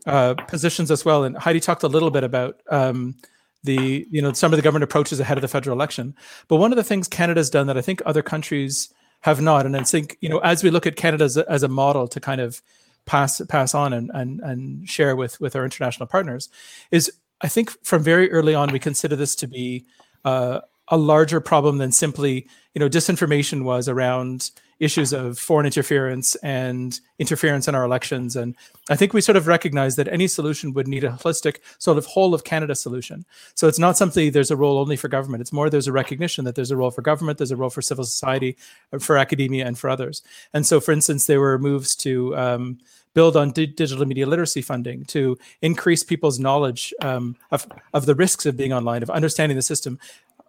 [0.06, 1.24] uh, positions as well.
[1.24, 3.14] And Heidi talked a little bit about um,
[3.62, 6.14] the you know some of the government approaches ahead of the federal election.
[6.48, 9.76] But one of the things Canada's done that I think other countries have not, and
[9.76, 12.20] I think you know as we look at Canada as a, as a model to
[12.20, 12.62] kind of
[13.06, 16.48] pass pass on and and and share with with our international partners,
[16.90, 19.86] is I think from very early on we consider this to be
[20.24, 24.50] uh, a larger problem than simply you know disinformation was around
[24.80, 28.34] issues of foreign interference and interference in our elections.
[28.34, 28.56] And
[28.88, 32.06] I think we sort of recognize that any solution would need a holistic sort of
[32.06, 33.26] whole of Canada solution.
[33.54, 35.42] So it's not simply there's a role only for government.
[35.42, 37.82] It's more there's a recognition that there's a role for government, there's a role for
[37.82, 38.56] civil society,
[38.98, 40.22] for academia, and for others.
[40.54, 42.78] And so, for instance, there were moves to um,
[43.12, 48.14] build on di- digital media literacy funding to increase people's knowledge um, of, of the
[48.14, 49.98] risks of being online, of understanding the system.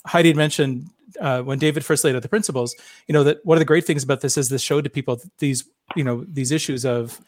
[0.06, 2.76] Heidi had mentioned uh, when David first laid out the principles,
[3.08, 5.22] you know that one of the great things about this is this showed to people
[5.40, 7.20] these you know these issues of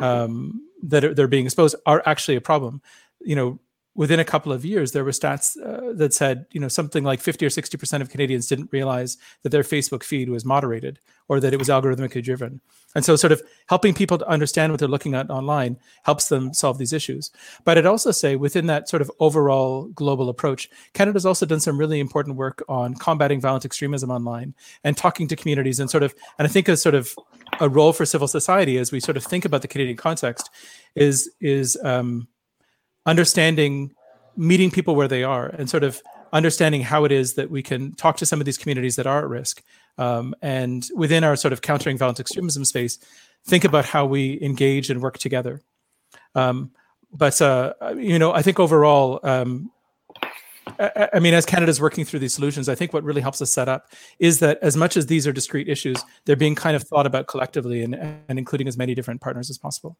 [0.00, 2.82] um, that are, they're being exposed are actually a problem.
[3.20, 3.58] You know,
[3.94, 7.20] within a couple of years, there were stats uh, that said, you know, something like
[7.20, 11.52] 50 or 60% of Canadians didn't realize that their Facebook feed was moderated or that
[11.52, 12.60] it was algorithmically driven.
[12.94, 16.52] And so, sort of helping people to understand what they're looking at online helps them
[16.54, 17.30] solve these issues.
[17.64, 21.78] But I'd also say within that sort of overall global approach, Canada's also done some
[21.78, 26.14] really important work on combating violent extremism online and talking to communities and sort of,
[26.38, 27.14] and I think a sort of
[27.60, 30.50] a role for civil society as we sort of think about the Canadian context
[30.96, 32.28] is is um,
[33.06, 33.92] understanding
[34.36, 36.00] meeting people where they are and sort of
[36.32, 39.18] understanding how it is that we can talk to some of these communities that are
[39.18, 39.62] at risk,
[39.98, 42.98] um, and within our sort of countering violent extremism space,
[43.44, 45.60] think about how we engage and work together.
[46.34, 46.70] Um,
[47.12, 49.70] but uh, you know, I think overall, um,
[50.78, 53.52] I, I, mean, as Canada's working through these solutions, I think what really helps us
[53.52, 56.84] set up is that as much as these are discrete issues, they're being kind of
[56.84, 59.96] thought about collectively and, and including as many different partners as possible.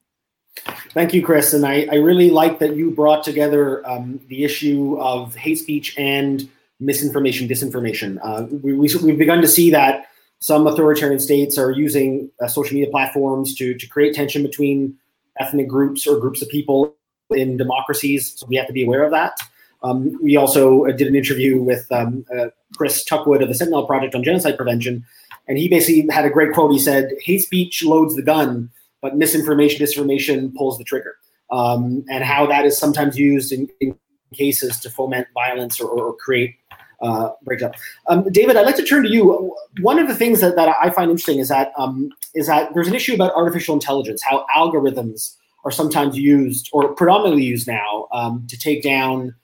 [0.92, 1.52] Thank you, Chris.
[1.52, 5.96] And I, I really like that you brought together um, the issue of hate speech
[5.98, 6.48] and
[6.80, 8.18] misinformation, disinformation.
[8.22, 10.06] Uh, we, we, have begun to see that
[10.40, 14.96] some authoritarian states are using uh, social media platforms to, to create tension between
[15.38, 16.94] ethnic groups or groups of people
[17.30, 18.34] in democracies.
[18.36, 19.38] So we have to be aware of that.
[19.82, 23.86] Um, we also uh, did an interview with um, uh, Chris Tuckwood of the Sentinel
[23.86, 25.04] Project on Genocide Prevention,
[25.48, 26.70] and he basically had a great quote.
[26.72, 28.70] He said, "Hate speech loads the gun,
[29.02, 31.16] but misinformation, disinformation pulls the trigger."
[31.50, 33.98] Um, and how that is sometimes used in, in
[34.32, 36.54] cases to foment violence or, or create
[37.02, 37.74] uh, breakup.
[38.08, 39.54] Um, David, I'd like to turn to you.
[39.80, 42.88] One of the things that, that I find interesting is that um, is that there's
[42.88, 48.46] an issue about artificial intelligence, how algorithms are sometimes used or predominantly used now um,
[48.48, 49.34] to take down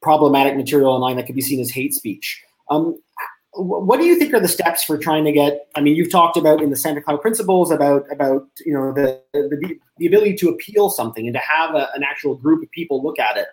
[0.00, 2.42] problematic material online that could be seen as hate speech.
[2.70, 2.98] Um,
[3.58, 5.68] what do you think are the steps for trying to get?
[5.74, 9.20] I mean, you've talked about in the Santa Clara principles about about you know the
[9.32, 13.02] the, the ability to appeal something and to have a, an actual group of people
[13.02, 13.48] look at it.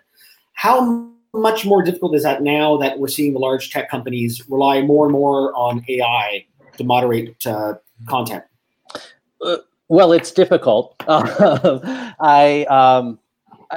[0.54, 4.82] How much more difficult is that now that we're seeing the large tech companies rely
[4.82, 6.46] more and more on AI
[6.78, 7.74] to moderate uh,
[8.08, 8.44] content?
[9.41, 10.96] Uh, well, it's difficult.
[11.08, 13.20] I um,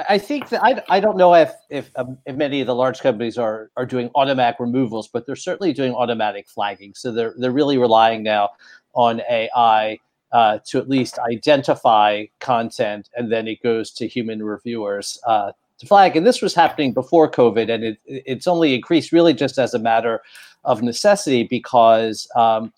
[0.07, 3.01] I think that I, I don't know if if, um, if many of the large
[3.01, 6.93] companies are are doing automatic removals, but they're certainly doing automatic flagging.
[6.93, 8.49] So they're they're really relying now
[8.93, 9.99] on AI
[10.31, 15.85] uh, to at least identify content, and then it goes to human reviewers uh, to
[15.85, 16.15] flag.
[16.15, 19.79] And this was happening before COVID, and it, it's only increased really just as a
[19.79, 20.21] matter
[20.63, 22.27] of necessity because.
[22.35, 22.73] Um,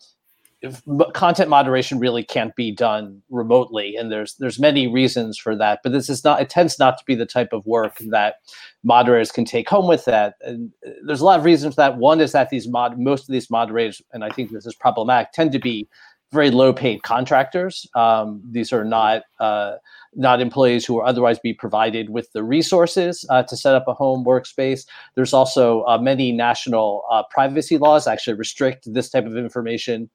[1.13, 5.91] content moderation really can't be done remotely and there's there's many reasons for that but
[5.91, 8.36] this is not it tends not to be the type of work that
[8.84, 11.97] moderators can take home with that and uh, there's a lot of reasons for that.
[11.97, 15.32] One is that these mod most of these moderators and i think this is problematic
[15.32, 15.88] tend to be
[16.32, 17.86] very low paid contractors.
[17.93, 19.76] Um, these are not uh,
[20.13, 23.93] not employees who will otherwise be provided with the resources uh, to set up a
[23.93, 24.86] home workspace.
[25.15, 30.10] There's also uh, many national uh, privacy laws actually restrict this type of information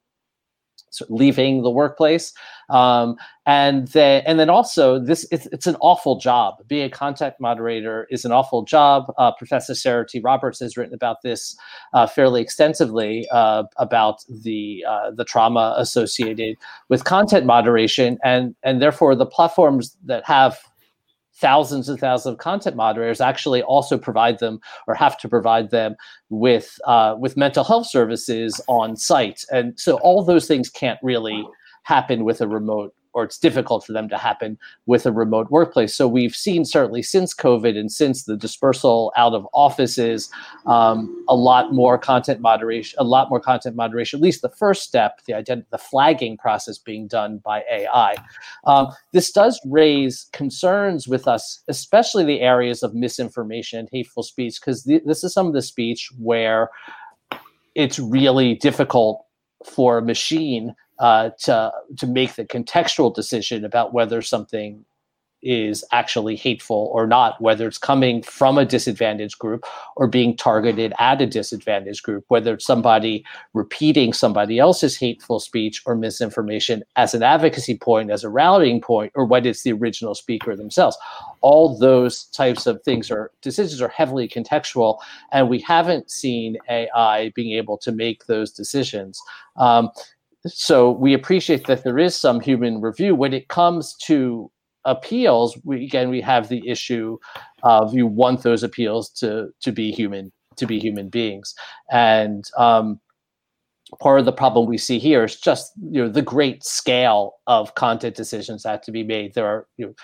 [1.09, 2.33] leaving the workplace.
[2.69, 6.57] Um, and then and then also this it's, it's, an awful job.
[6.67, 9.13] Being a content moderator is an awful job.
[9.19, 10.19] Uh, professor sarah t.
[10.19, 11.57] Roberts has written about this
[11.93, 16.57] uh, fairly extensively uh, about the uh, the trauma associated
[16.89, 20.59] with content moderation and and therefore the platforms that have
[21.37, 25.95] thousands and thousands of content moderators actually also provide them or have to provide them
[26.31, 29.45] with uh, with mental health services on site.
[29.53, 31.47] And so all those things can't really
[31.85, 35.95] happen with a remote or it's difficult for them to happen with a remote workplace.
[35.95, 40.31] So we've seen certainly since COVID and since the dispersal out of offices,
[40.67, 44.19] um, a lot more content moderation, a lot more content moderation.
[44.19, 48.17] At least the first step, the ident- the flagging process being done by AI.
[48.67, 54.61] Um, this does raise concerns with us, especially the areas of misinformation and hateful speech,
[54.61, 56.69] because th- this is some of the speech where
[57.75, 59.25] it's really difficult
[59.65, 64.85] for a machine uh, to to make the contextual decision about whether something
[65.43, 70.93] is actually hateful or not, whether it's coming from a disadvantaged group or being targeted
[70.99, 77.15] at a disadvantaged group, whether it's somebody repeating somebody else's hateful speech or misinformation as
[77.15, 80.97] an advocacy point, as a rallying point, or whether it's the original speaker themselves.
[81.43, 84.99] All those types of things are decisions are heavily contextual,
[85.31, 89.21] and we haven't seen AI being able to make those decisions.
[89.57, 89.91] Um,
[90.47, 93.15] so we appreciate that there is some human review.
[93.15, 94.51] When it comes to
[94.85, 97.19] appeals we again we have the issue
[97.65, 101.55] of you want those appeals to to be human to be human beings.
[101.91, 103.01] And um,
[104.01, 107.75] part of the problem we see here is just you know the great scale of
[107.75, 109.35] content decisions that have to be made.
[109.35, 109.95] There are you know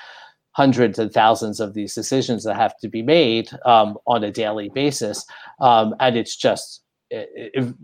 [0.53, 4.69] hundreds and thousands of these decisions that have to be made um, on a daily
[4.69, 5.25] basis.
[5.61, 7.75] Um, and it's just it, it,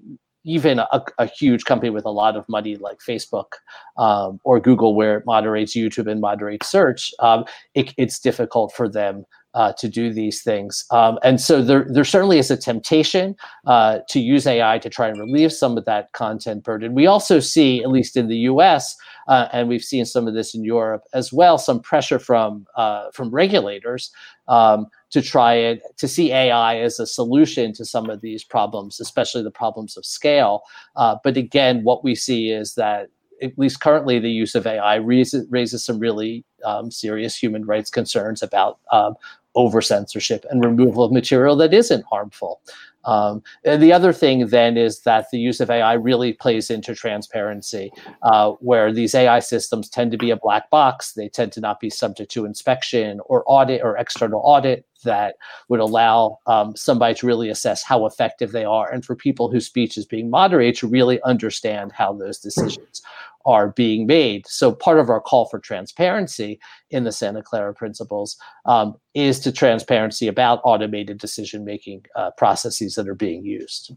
[0.48, 3.52] even a, a, huge company with a lot of money like Facebook
[3.98, 8.88] um, or Google, where it moderates YouTube and moderates search, um, it, it's difficult for
[8.88, 10.84] them uh, to do these things.
[10.90, 13.34] Um, and so there, there certainly is a temptation
[13.66, 16.94] uh, to use AI to try and relieve some of that content burden.
[16.94, 18.94] We also see, at least in the US,
[19.26, 23.10] uh, and we've seen some of this in Europe as well, some pressure from uh,
[23.12, 24.10] from regulators
[24.48, 29.00] um, to try it to see AI as a solution to some of these problems,
[29.00, 30.62] especially the problems of scale.
[30.96, 33.08] Uh, but again, what we see is that
[33.42, 37.90] at least currently, the use of AI raises, raises some really um, serious human rights
[37.90, 39.14] concerns about um,
[39.54, 42.60] over censorship and removal of material that isn't harmful.
[43.04, 46.94] Um, and the other thing then is that the use of AI really plays into
[46.94, 47.90] transparency,
[48.22, 51.12] uh, where these AI systems tend to be a black box.
[51.12, 55.36] They tend to not be subject to inspection or audit or external audit that
[55.68, 59.66] would allow um, somebody to really assess how effective they are, and for people whose
[59.66, 63.02] speech is being moderated to really understand how those decisions
[63.48, 64.46] are being made.
[64.46, 68.36] So part of our call for transparency in the Santa Clara Principles
[68.66, 73.94] um, is to transparency about automated decision making uh, processes that are being used.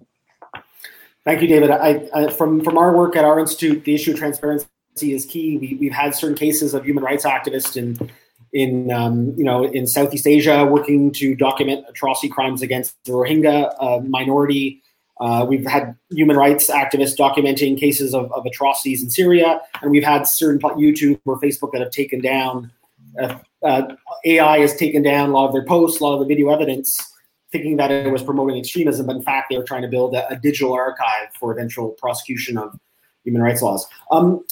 [1.25, 1.69] Thank you, David.
[1.69, 4.67] I, I, from from our work at our institute, the issue of transparency
[4.99, 5.77] is key.
[5.79, 8.09] We, have had certain cases of human rights activists in
[8.53, 13.75] in um, you know in Southeast Asia working to document atrocity crimes against the Rohingya
[13.79, 14.81] uh, minority
[15.21, 20.03] uh, we've had human rights activists documenting cases of, of, atrocities in Syria, and we've
[20.03, 22.71] had certain YouTube or Facebook that have taken down,
[23.21, 23.83] uh, uh,
[24.25, 26.99] AI has taken down a lot of their posts, a lot of the video evidence,
[27.51, 30.27] thinking that it was promoting extremism, but in fact they were trying to build a,
[30.29, 32.75] a digital archive for eventual prosecution of
[33.23, 33.85] human rights laws.
[34.09, 34.43] Um,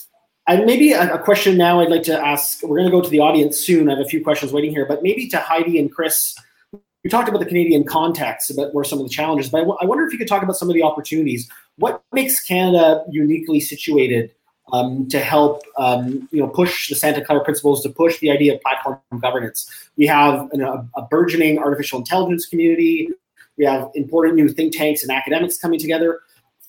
[0.47, 3.09] and maybe a, a, question now I'd like to ask, we're going to go to
[3.09, 3.89] the audience soon.
[3.89, 6.35] I have a few questions waiting here, but maybe to Heidi and Chris,
[7.03, 9.77] we talked about the Canadian context, about where some of the challenges, but I, w-
[9.81, 11.49] I wonder if you could talk about some of the opportunities.
[11.77, 14.31] What makes Canada uniquely situated
[14.73, 18.55] um, to help um, you know push the Santa Clara principles to push the idea
[18.55, 19.69] of platform governance?
[19.95, 23.09] We have an, a, a burgeoning artificial intelligence community.
[23.57, 26.19] We have important new think tanks and academics coming together.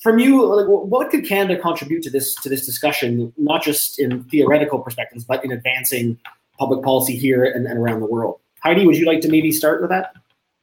[0.01, 4.23] From you, like, what could Canada contribute to this to this discussion, not just in
[4.25, 6.19] theoretical perspectives, but in advancing
[6.57, 8.39] public policy here and, and around the world?
[8.63, 10.15] Heidi, would you like to maybe start with that?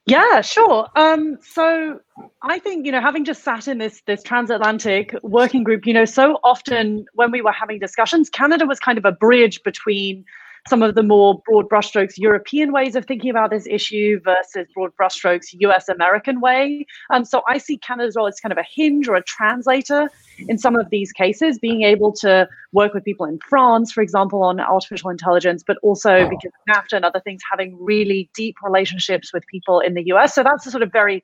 [0.07, 0.87] Yeah, sure.
[0.95, 1.99] Um, so
[2.41, 6.05] I think you know, having just sat in this this transatlantic working group, you know,
[6.05, 10.23] so often when we were having discussions, Canada was kind of a bridge between
[10.67, 14.91] some of the more broad brushstrokes European ways of thinking about this issue versus broad
[14.99, 16.85] brushstrokes US American way.
[17.09, 20.09] Um, so I see Canada as well as kind of a hinge or a translator
[20.47, 24.43] in some of these cases, being able to work with people in France, for example,
[24.43, 29.33] on artificial intelligence, but also because of NAFTA and other things, having really deep relationships
[29.33, 30.35] with people in the US.
[30.35, 31.23] So that's a sort of very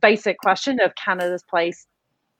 [0.00, 1.86] basic question of Canada's place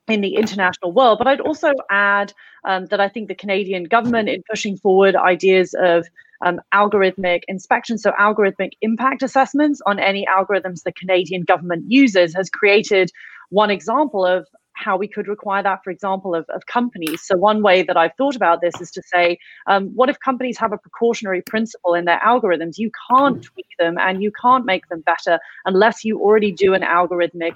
[0.09, 1.18] in the international world.
[1.18, 2.32] But I'd also add
[2.64, 6.07] um, that I think the Canadian government, in pushing forward ideas of
[6.45, 12.49] um, algorithmic inspection, so algorithmic impact assessments on any algorithms the Canadian government uses, has
[12.51, 13.11] created
[13.51, 14.47] one example of
[14.79, 17.22] how we could require that, for example, of, of companies.
[17.22, 20.59] So, one way that I've thought about this is to say, um, what if companies
[20.59, 22.79] have a precautionary principle in their algorithms?
[22.79, 26.83] You can't tweak them and you can't make them better unless you already do an
[26.83, 27.55] algorithmic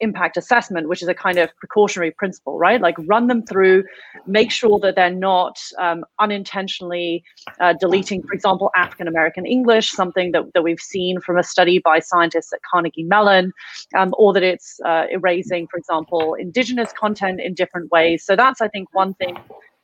[0.00, 2.80] impact assessment, which is a kind of precautionary principle, right?
[2.80, 3.84] Like run them through,
[4.26, 7.22] make sure that they're not um, unintentionally
[7.60, 11.78] uh, deleting, for example, African American English, something that, that we've seen from a study
[11.78, 13.52] by scientists at Carnegie Mellon,
[13.96, 18.24] um, or that it's uh, erasing, for example, indigenous indigenous content in different ways.
[18.24, 19.36] So that's, I think, one thing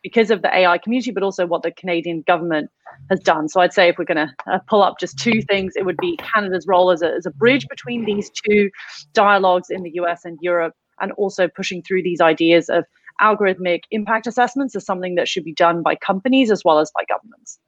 [0.03, 2.71] because of the AI community, but also what the Canadian government
[3.11, 3.49] has done.
[3.49, 5.99] So I'd say if we're going to uh, pull up just two things, it would
[5.99, 8.71] be Canada's role as a, as a bridge between these two
[9.13, 12.85] dialogues in the US and Europe, and also pushing through these ideas of
[13.21, 17.05] algorithmic impact assessments as something that should be done by companies as well as by
[17.07, 17.59] governments.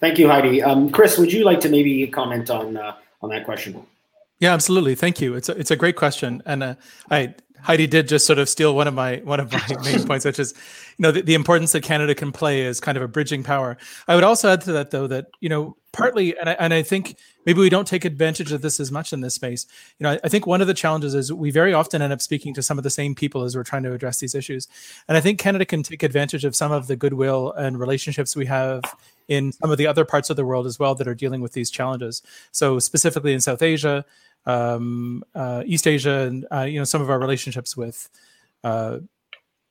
[0.00, 0.62] Thank you, Heidi.
[0.62, 3.82] Um, Chris, would you like to maybe comment on uh, on that question?
[4.38, 4.94] Yeah, absolutely.
[4.94, 5.34] Thank you.
[5.34, 6.74] It's a, it's a great question, and uh,
[7.10, 10.24] I Heidi did just sort of steal one of my one of my main points,
[10.24, 10.54] which is,
[10.96, 13.76] you know, the, the, importance that Canada can play as kind of a bridging power.
[14.06, 16.82] I would also add to that, though, that you know, partly, and I, and I
[16.82, 19.66] think maybe we don't take advantage of this as much in this space.
[19.98, 22.22] You know, I, I think one of the challenges is we very often end up
[22.22, 24.68] speaking to some of the same people as we're trying to address these issues,
[25.08, 28.46] and I think Canada can take advantage of some of the goodwill and relationships we
[28.46, 28.82] have
[29.28, 31.52] in some of the other parts of the world as well that are dealing with
[31.52, 32.22] these challenges.
[32.50, 34.04] So specifically in South Asia
[34.48, 38.08] um, uh, East Asia, and uh, you know some of our relationships with
[38.64, 38.98] uh,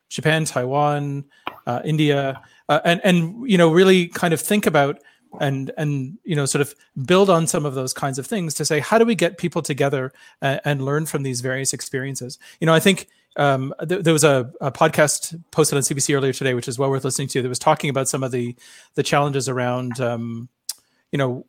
[0.09, 1.25] Japan, Taiwan,
[1.65, 4.99] uh, India, uh, and and you know really kind of think about
[5.41, 6.73] and and you know sort of
[7.05, 9.61] build on some of those kinds of things to say how do we get people
[9.61, 12.39] together and, and learn from these various experiences.
[12.61, 16.33] You know, I think um, th- there was a, a, podcast posted on CBC earlier
[16.33, 17.41] today, which is well worth listening to.
[17.41, 18.55] That was talking about some of the
[18.95, 20.49] the challenges around, um,
[21.11, 21.45] you know,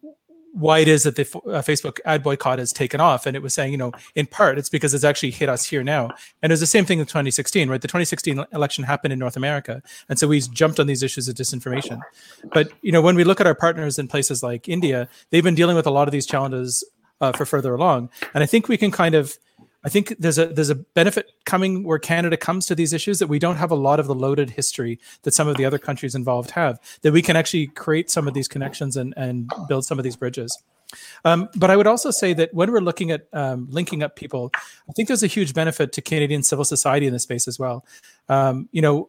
[0.58, 3.26] why it is that the uh, Facebook ad boycott has taken off.
[3.26, 5.84] And it was saying, you know, in part, it's because it's actually hit us here
[5.84, 6.10] now.
[6.42, 7.80] And it was the same thing in 2016, right?
[7.80, 9.82] The 2016 election happened in North America.
[10.08, 12.00] And so we jumped on these issues of disinformation.
[12.52, 15.54] But, you know, when we look at our partners in places like India, they've been
[15.54, 16.84] dealing with a lot of these challenges
[17.20, 18.10] uh, for further along.
[18.34, 19.38] And I think we can kind of
[19.88, 23.28] I think there's a there's a benefit coming where Canada comes to these issues that
[23.28, 26.14] we don't have a lot of the loaded history that some of the other countries
[26.14, 26.78] involved have.
[27.00, 30.14] That we can actually create some of these connections and and build some of these
[30.14, 30.62] bridges.
[31.24, 34.50] Um, but I would also say that when we're looking at um, linking up people,
[34.54, 37.86] I think there's a huge benefit to Canadian civil society in this space as well.
[38.28, 39.08] Um, you know,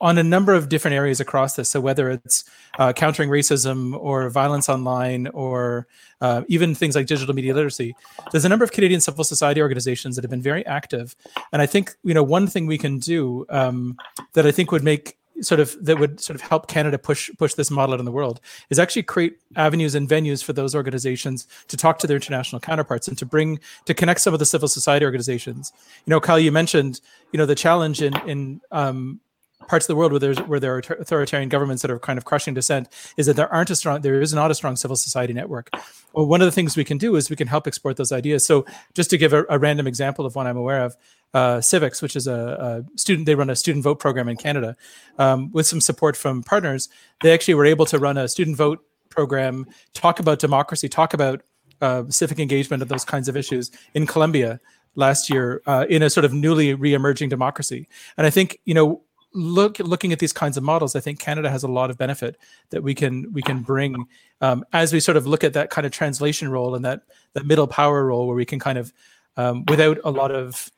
[0.00, 1.70] on a number of different areas across this.
[1.70, 2.44] So whether it's
[2.78, 5.86] uh, countering racism or violence online or
[6.20, 7.94] uh, even things like digital media literacy,
[8.30, 11.16] there's a number of Canadian civil society organizations that have been very active.
[11.52, 13.96] And I think you know one thing we can do um,
[14.34, 17.54] that I think would make sort of that would sort of help Canada push push
[17.54, 18.40] this model out in the world
[18.70, 23.08] is actually create avenues and venues for those organizations to talk to their international counterparts
[23.08, 25.72] and to bring to connect some of the civil society organizations.
[26.04, 27.00] You know, Kyle, you mentioned
[27.32, 29.20] you know the challenge in in um,
[29.68, 32.24] parts of the world where there's where there are authoritarian governments that are kind of
[32.24, 35.32] crushing dissent is that there aren't a strong there is not a strong civil society
[35.32, 35.70] network.
[36.12, 38.44] Well one of the things we can do is we can help export those ideas.
[38.46, 40.96] So just to give a, a random example of one i'm aware of
[41.34, 44.76] uh, CIVIX which is a, a, student they run a student vote program in canada
[45.18, 46.88] um, with some support from partners.
[47.22, 51.42] They actually were able to run a student vote program talk about democracy talk about
[51.80, 54.60] uh, civic engagement of those kinds of issues in colombia
[54.94, 57.88] last year uh, in a sort of newly re-emerging democracy.
[58.16, 59.02] And i think you know
[59.36, 62.36] look looking at these kinds of models, I think Canada has a lot of benefit
[62.70, 64.06] that we can we can bring
[64.40, 67.02] um, as we sort of look at that kind of translation role and that
[67.34, 68.92] that middle power role where we can kind of
[69.36, 70.70] um, without a lot of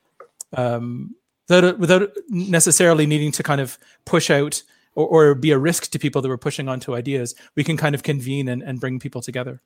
[0.53, 1.15] um,
[1.49, 4.63] without, without necessarily needing to kind of push out
[4.95, 7.95] or, or be a risk to people that we're pushing onto ideas, we can kind
[7.95, 9.61] of convene and, and bring people together.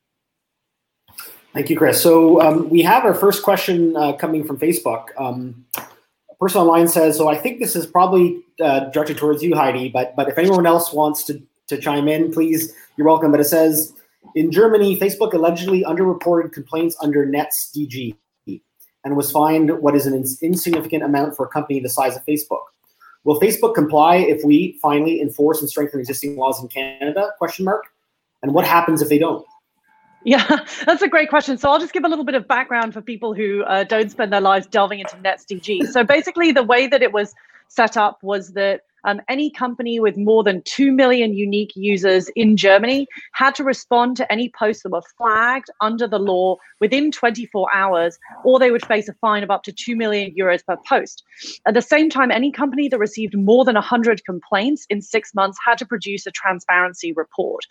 [1.52, 2.02] Thank you, Chris.
[2.02, 5.08] So um, we have our first question uh, coming from Facebook.
[5.18, 5.66] Um,
[6.42, 10.16] person online says, so I think this is probably uh, directed towards you, Heidi, but
[10.16, 13.30] but if anyone else wants to, to chime in, please, you're welcome.
[13.30, 13.92] But it says,
[14.34, 18.16] in Germany, Facebook allegedly underreported complaints under NetzDG
[19.04, 22.64] and was fined what is an insignificant amount for a company the size of Facebook.
[23.24, 27.30] Will Facebook comply if we finally enforce and strengthen existing laws in Canada?
[27.38, 27.84] Question mark.
[28.42, 29.46] And what happens if they don't?
[30.24, 31.58] Yeah, that's a great question.
[31.58, 34.32] So I'll just give a little bit of background for people who uh, don't spend
[34.32, 35.86] their lives delving into NetzDG.
[35.88, 37.34] So basically, the way that it was
[37.68, 42.56] set up was that um, any company with more than 2 million unique users in
[42.56, 47.74] Germany had to respond to any posts that were flagged under the law within 24
[47.74, 51.22] hours, or they would face a fine of up to 2 million euros per post.
[51.66, 55.58] At the same time, any company that received more than 100 complaints in six months
[55.64, 57.64] had to produce a transparency report.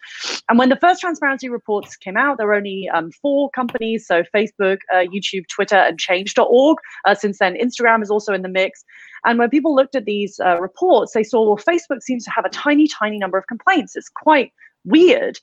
[0.50, 4.24] And when the first transparency reports came out, there were only um, four companies so
[4.36, 6.78] Facebook, uh, YouTube, Twitter, and Change.org.
[7.06, 8.84] Uh, since then, Instagram is also in the mix.
[9.26, 12.46] And when people looked at these uh, reports, they saw, well, Facebook seems to have
[12.46, 13.96] a tiny, tiny number of complaints.
[13.96, 14.52] It's quite
[14.84, 15.40] weird.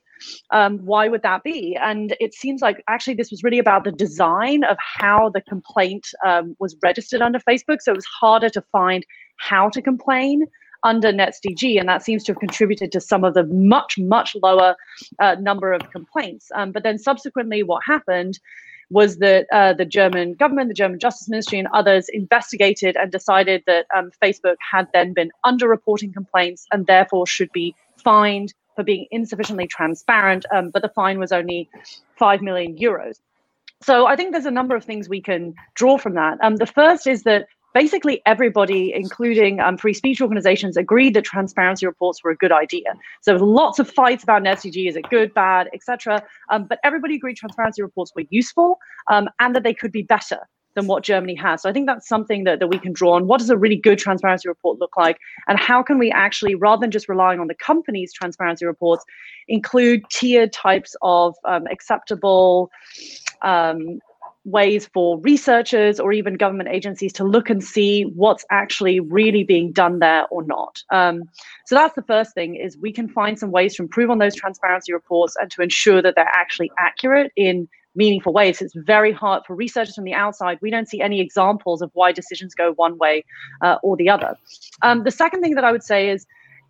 [0.51, 1.77] Um, why would that be?
[1.81, 6.09] And it seems like actually this was really about the design of how the complaint
[6.27, 7.81] um, was registered under Facebook.
[7.81, 9.07] So it was harder to find
[9.37, 10.45] how to complain
[10.85, 14.77] under NetzDG, and that seems to have contributed to some of the much, much lower
[15.19, 16.51] uh, number of complaints.
[16.55, 18.39] Um, but then subsequently, what happened
[18.91, 23.63] was that uh, the German government, the German Justice Ministry, and others investigated and decided
[23.67, 29.07] that um, Facebook had then been underreporting complaints and therefore should be fined for being
[29.11, 30.47] insufficiently transparent.
[30.55, 31.69] Um, but the fine was only
[32.17, 33.19] 5 million euros.
[33.83, 36.39] So I think there's a number of things we can draw from that.
[36.43, 37.47] Um, the first is that
[37.79, 42.91] basically everybody, including um, free speech organizations, agreed that transparency reports were a good idea.
[43.21, 46.25] So lots of fights about NetzDG, is it good, bad, etc.
[46.51, 50.41] Um, but everybody agreed transparency reports were useful um, and that they could be better
[50.75, 51.63] than what Germany has.
[51.63, 53.29] So I think that's something that, that we can draw on.
[53.29, 55.17] What does a really good transparency report look like?
[55.47, 59.05] And how can we actually, rather than just relying on the company's transparency reports,
[59.47, 62.71] include tiered types of um, acceptable
[63.43, 64.01] um,
[64.51, 69.73] ways for researchers or even government agencies to look and see what's actually really being
[69.73, 70.83] done there or not.
[70.91, 71.25] Um,
[71.67, 74.35] so that's the first thing is we can find some ways to improve on those
[74.35, 78.63] transparency reports and to ensure that they're actually accurate in meaningful ways.
[78.63, 80.59] It's very hard for researchers from the outside.
[80.63, 83.25] We don't see any examples of why decisions go one way
[83.61, 84.37] uh, or the other.
[84.83, 86.27] Um, the second thing that I would say is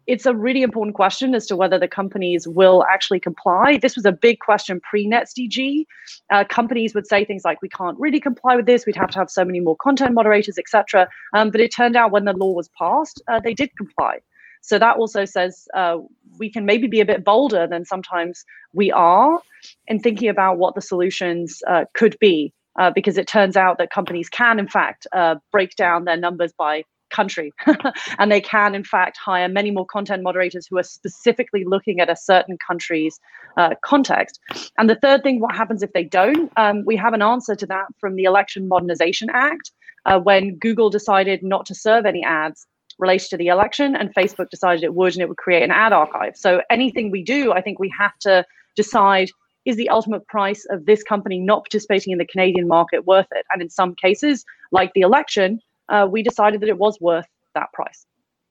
[0.09, 3.79] it's a really important question as to whether the companies will actually comply.
[3.81, 5.85] This was a big question pre NetzDG.
[6.31, 8.87] Uh, companies would say things like, "We can't really comply with this.
[8.87, 12.11] We'd have to have so many more content moderators, etc." Um, but it turned out
[12.11, 14.21] when the law was passed, uh, they did comply.
[14.63, 15.99] So that also says uh,
[16.39, 19.41] we can maybe be a bit bolder than sometimes we are
[19.87, 23.91] in thinking about what the solutions uh, could be, uh, because it turns out that
[23.91, 27.53] companies can, in fact, uh, break down their numbers by country.
[28.19, 32.11] and they can, in fact, hire many more content moderators who are specifically looking at
[32.11, 33.19] a certain country's
[33.57, 34.41] uh, context.
[34.79, 36.53] And the third thing, what happens if they don't?
[36.57, 39.73] Um, we have an answer to that from the Election Modernization Act
[40.07, 42.67] uh, when Google decided not to serve any ads
[42.99, 45.93] related to the election and Facebook decided it would and it would create an ad
[45.93, 46.37] archive.
[46.37, 48.45] So anything we do, I think we have to
[48.75, 49.31] decide
[49.65, 53.45] is the ultimate price of this company not participating in the Canadian market worth it?
[53.53, 57.73] And in some cases, like the election, uh, we decided that it was worth that
[57.73, 58.07] price.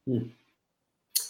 [0.06, 0.28] Hmm.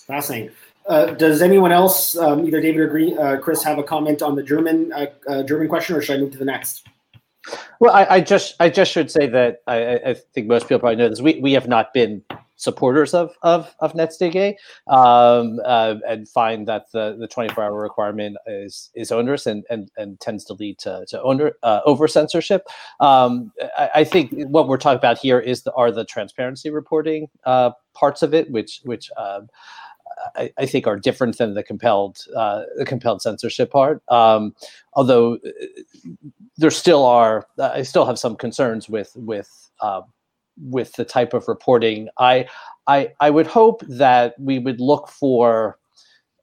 [0.08, 0.52] Fascinating.
[0.88, 4.36] Uh, does anyone else, um, either David or Greene, uh, Chris, have a comment on
[4.36, 6.88] the German uh, uh, German question, or should I move to the next?
[7.80, 10.96] Well, I, I just I just should say that I, I, think most people probably
[10.96, 11.22] know this.
[11.22, 12.24] We we have not been
[12.58, 14.56] supporters of of of NetzDG
[14.88, 19.90] um, uh, and find that the the 24 hour requirement is is onerous and and,
[19.96, 22.68] and tends to lead to to owner, uh, over censorship.
[23.00, 27.28] Um, I, I, think what we're talking about here is the are the transparency reporting
[27.46, 29.10] uh, parts of it, which which.
[29.18, 29.48] Um,
[30.36, 34.02] I, I, think are different than the compelled uh, the compelled censorship part.
[34.08, 34.56] Um,
[34.94, 35.50] although uh,
[36.58, 40.06] there still are, I still have some concerns with with um,
[40.62, 42.10] with the type of reporting.
[42.18, 42.48] I,
[42.88, 45.78] I, I would hope that we would look for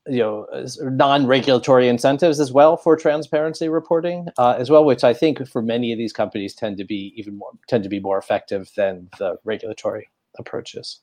[0.06, 0.46] you know
[0.80, 5.92] non-regulatory incentives as well for transparency reporting uh, as well which i think for many
[5.92, 9.36] of these companies tend to be even more tend to be more effective than the
[9.44, 10.08] regulatory
[10.38, 11.00] approaches.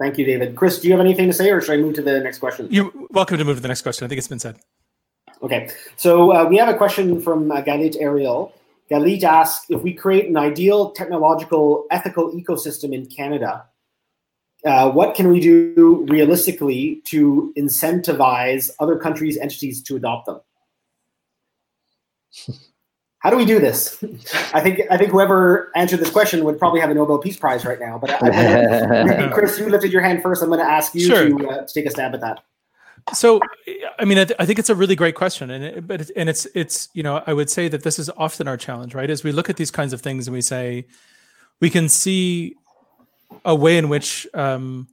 [0.00, 0.56] Thank you david.
[0.56, 2.66] Chris do you have anything to say or should i move to the next question?
[2.70, 4.04] You're welcome to move to the next question.
[4.04, 4.58] I think it's been said.
[5.42, 5.70] Okay.
[5.96, 8.54] So uh, we have a question from uh, galit ariel
[8.90, 13.66] Galit asks if we create an ideal technological ethical ecosystem in Canada,
[14.64, 20.40] uh, what can we do realistically to incentivize other countries' entities to adopt them?
[23.20, 24.02] How do we do this?
[24.54, 27.64] I think I think whoever answered this question would probably have a Nobel Peace Prize
[27.64, 27.98] right now.
[27.98, 30.40] But I, I, Chris, you lifted your hand first.
[30.40, 31.28] I'm going to ask you sure.
[31.28, 32.44] to, uh, to take a stab at that
[33.12, 33.40] so
[33.98, 36.28] i mean I, th- I, think it's a really great question and it, but and
[36.28, 39.10] it's it's you know i would say that this is often our challenge right?
[39.10, 40.86] As we look at these kinds of things and we say
[41.60, 42.56] we can see
[43.44, 44.88] a way in which um,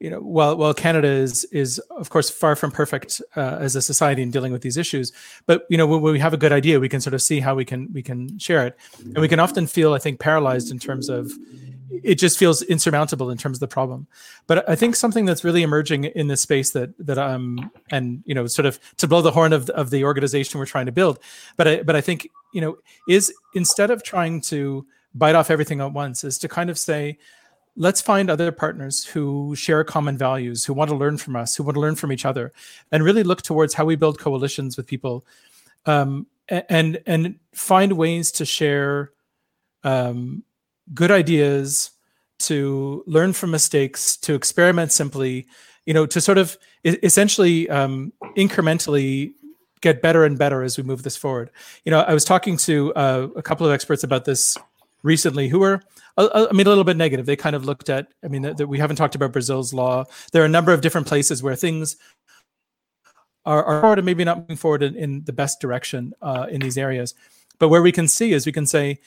[0.00, 3.82] you know while while canada is is of course far from perfect uh, as a
[3.82, 5.12] society in dealing with these issues
[5.46, 7.40] but you know when, when we have a good idea we can sort of see
[7.40, 8.76] how we can we can share it.
[9.02, 11.32] And we can often feel i think paralyzed in terms of
[11.90, 14.06] it just feels insurmountable in terms of the problem.
[14.46, 18.34] But I think something that's really emerging in this space that that um and you
[18.34, 21.18] know sort of to blow the horn of of the organization we're trying to build,
[21.56, 22.78] but I but I think you know
[23.08, 27.18] is instead of trying to bite off everything at once, is to kind of say
[27.76, 31.62] let's find other partners who share common values, who want to learn from us, who
[31.62, 32.52] want to learn from each other,
[32.90, 35.24] and really look towards how we build coalitions with people,
[35.86, 39.12] um, and and find ways to share
[39.84, 40.42] um,
[40.94, 41.90] good ideas,
[42.40, 45.46] to learn from mistakes, to experiment simply,
[45.86, 49.32] you know, to sort of essentially um, incrementally
[49.80, 51.50] get better and better as we move this forward.
[51.84, 54.56] You know, I was talking to uh, a couple of experts about this
[55.02, 55.82] recently who were
[56.16, 57.26] I mean, a little bit negative.
[57.26, 60.04] They kind of looked at, I mean, that we haven't talked about Brazil's law.
[60.32, 61.96] There are a number of different places where things
[63.44, 66.76] are, are and maybe not moving forward in, in the best direction uh, in these
[66.76, 67.14] areas.
[67.60, 68.98] But where we can see is we can say,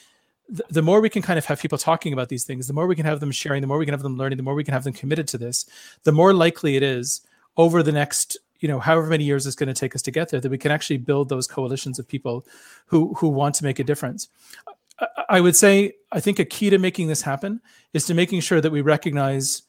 [0.68, 2.96] the, more we can kind of have people talking about these things, the more we
[2.96, 4.74] can have them sharing, the more we can have them learning, the more we can
[4.74, 5.64] have them committed to this,
[6.04, 7.22] the more likely it is
[7.56, 10.30] over the next you know however many years it's going to take us to get
[10.30, 12.46] there that we can actually build those coalitions of people
[12.86, 14.28] who who want to make a difference.
[15.28, 17.60] I would say i think a key to making this happen
[17.92, 19.62] is to making sure that we recognize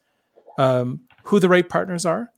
[0.57, 2.31] um, who the right partners are.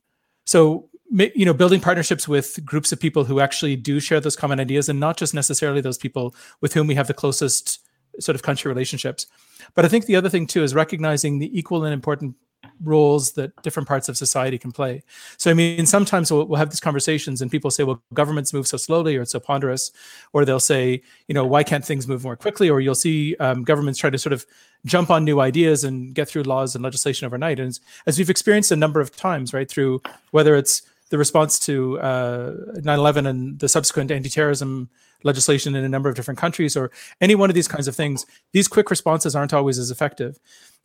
[0.46, 4.58] So you know building partnerships with groups of people who actually do share those common
[4.58, 7.80] ideas and not just necessarily those people with whom we have the closest
[8.20, 9.26] sort of country relationships.
[9.74, 12.36] But I think the other thing too is recognizing the equal and important
[12.82, 15.02] roles that different parts of society can play.
[15.36, 18.66] So I mean, sometimes we'll, we'll, have these conversations and people say, well, governments move
[18.66, 19.90] so slowly or it's so ponderous,
[20.32, 22.68] or they'll say, you know, why can't things move more quickly?
[22.68, 24.44] Or you'll see um, governments try to sort of
[24.84, 27.58] jump on new ideas and get through laws and legislation overnight.
[27.58, 31.58] And as, as we've experienced a number of times, right, through whether it's the response
[31.60, 34.88] to uh, 9/11 and the subsequent anti-terrorism
[35.22, 36.90] legislation in a number of different countries, or
[37.20, 40.38] any one of these kinds of things, these quick responses aren't always as effective.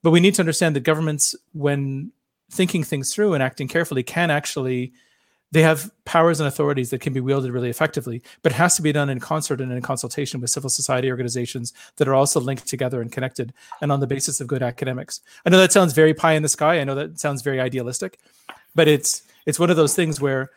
[0.04, 2.12] But we need to understand that governments, when
[2.50, 4.94] thinking things through and acting carefully, can actually
[5.52, 8.82] they have powers and authorities that can be wielded really effectively, but it has to
[8.82, 12.68] be done in concert and in consultation with civil society organizations that are also linked
[12.68, 15.20] together and connected and on the basis of good academics.
[15.46, 16.80] I know that sounds very pie in the sky.
[16.80, 18.18] I know that sounds very idealistic,
[18.76, 20.52] but it's it's one of those things where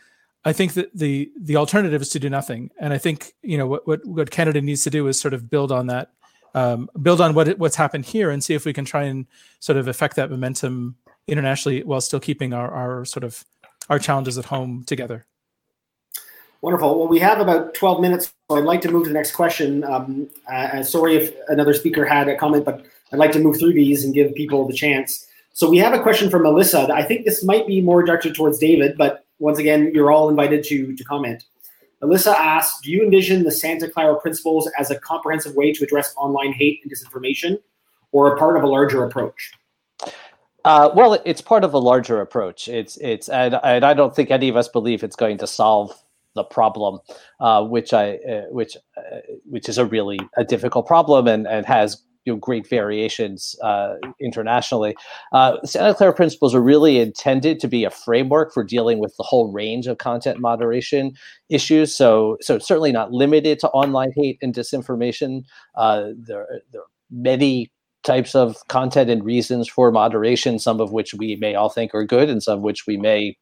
[0.45, 2.71] I think that the the alternative is to do nothing.
[2.79, 5.51] And I think you know what what, what Canada needs to do is sort of
[5.51, 6.11] build on that
[6.55, 9.27] um, build on what what's happened here and see if we can try and
[9.61, 10.97] sort of affect that momentum
[11.27, 13.45] internationally while still keeping our, our sort of
[13.91, 15.27] our challenges at home together.
[16.63, 16.99] Wonderful.
[16.99, 19.85] Well, we have about 12 minutes, so I'd like to move to the next question.
[19.85, 23.75] Um, uh, sorry if another speaker had a comment, but I'd like to move through
[23.75, 25.27] these and give people the chance.
[25.55, 26.89] So we have a question from Melissa.
[26.93, 30.65] I think this might be more directed towards David, but once again, you're all invited
[30.65, 31.45] to, to comment.
[32.03, 36.13] Melissa asks, do you envision the Santa Clara principles as a comprehensive way to address
[36.17, 37.61] online hate and disinformation
[38.11, 39.53] or a part of a larger approach?
[40.65, 42.67] Uh, well, it's part of a larger approach.
[42.67, 45.93] It's it's and, and I don't think any of us believe it's going to solve
[46.35, 46.99] the problem,
[47.39, 51.65] uh, which I uh, which uh, which is a really a difficult problem and and
[51.67, 54.97] has you know, great variations uh, internationally.
[55.33, 59.23] Uh, Santa Clara principles are really intended to be a framework for dealing with the
[59.23, 61.13] whole range of content moderation
[61.49, 61.95] issues.
[61.95, 65.45] So, so certainly not limited to online hate and disinformation.
[65.75, 67.71] Uh, there, there are many
[68.05, 72.05] types of content and reasons for moderation, some of which we may all think are
[72.05, 73.37] good and some of which we may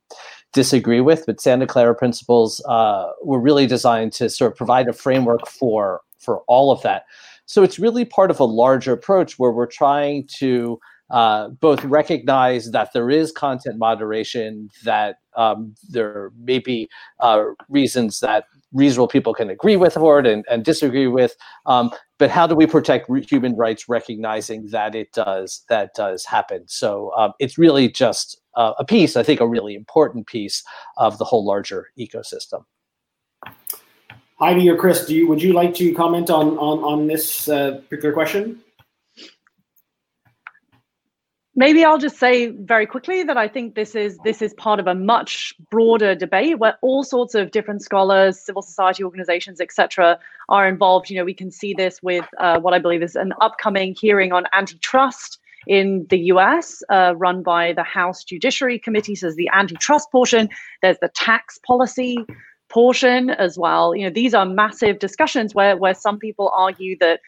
[0.53, 1.25] disagree with.
[1.27, 6.01] But Santa Clara principles uh, were really designed to sort of provide a framework for
[6.19, 7.05] for all of that.
[7.47, 10.79] So it's really part of a larger approach where we're trying to
[11.11, 16.89] uh, both recognize that there is content moderation, that um, there may be
[17.21, 21.37] uh, reasons that reasonable people can agree with it and, and disagree with,
[21.67, 26.25] um, but how do we protect re- human rights, recognizing that it does that does
[26.25, 26.65] happen?
[26.67, 30.63] So um, it's really just uh, a piece, I think, a really important piece
[30.97, 32.65] of the whole larger ecosystem.
[34.39, 37.81] Heidi or Chris, do you would you like to comment on on on this uh,
[37.89, 38.61] particular question?
[41.55, 44.87] Maybe I'll just say very quickly that I think this is this is part of
[44.87, 50.19] a much broader debate where all sorts of different scholars, civil society organizations, etc.,
[50.49, 51.11] are involved.
[51.11, 54.33] You know, we can see this with uh, what I believe is an upcoming hearing
[54.33, 59.15] on antitrust in the US, uh, run by the House Judiciary Committee.
[59.15, 60.49] So there's the antitrust portion,
[60.81, 62.17] there's the tax policy
[62.73, 63.95] portion as well.
[63.95, 67.21] You know, these are massive discussions where where some people argue that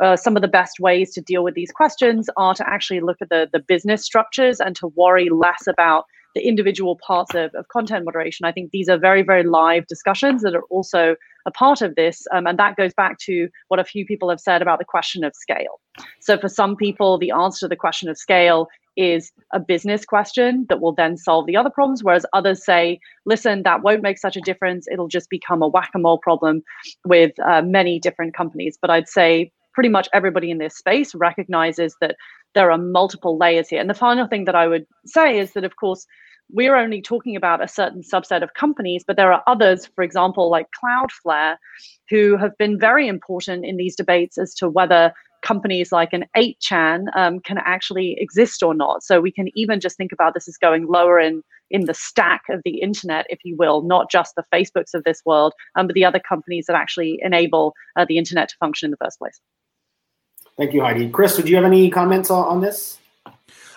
[0.00, 3.18] uh, some of the best ways to deal with these questions are to actually look
[3.20, 7.66] at the the business structures and to worry less about the individual parts of, of
[7.68, 8.44] content moderation.
[8.44, 11.16] I think these are very, very live discussions that are also
[11.46, 12.26] a part of this.
[12.32, 15.24] Um, and that goes back to what a few people have said about the question
[15.24, 15.80] of scale.
[16.20, 20.66] So, for some people, the answer to the question of scale is a business question
[20.68, 22.02] that will then solve the other problems.
[22.02, 24.86] Whereas others say, listen, that won't make such a difference.
[24.90, 26.62] It'll just become a whack a mole problem
[27.04, 28.78] with uh, many different companies.
[28.80, 32.16] But I'd say pretty much everybody in this space recognizes that
[32.54, 33.80] there are multiple layers here.
[33.80, 36.06] And the final thing that I would say is that, of course,
[36.50, 40.50] we're only talking about a certain subset of companies, but there are others, for example,
[40.50, 41.56] like Cloudflare,
[42.08, 47.04] who have been very important in these debates as to whether companies like an 8chan
[47.14, 49.02] um, can actually exist or not.
[49.02, 52.42] So we can even just think about this as going lower in in the stack
[52.48, 55.94] of the internet, if you will, not just the Facebooks of this world, um, but
[55.94, 59.40] the other companies that actually enable uh, the internet to function in the first place.
[60.56, 61.10] Thank you, Heidi.
[61.10, 62.98] Chris, would you have any comments on, on this?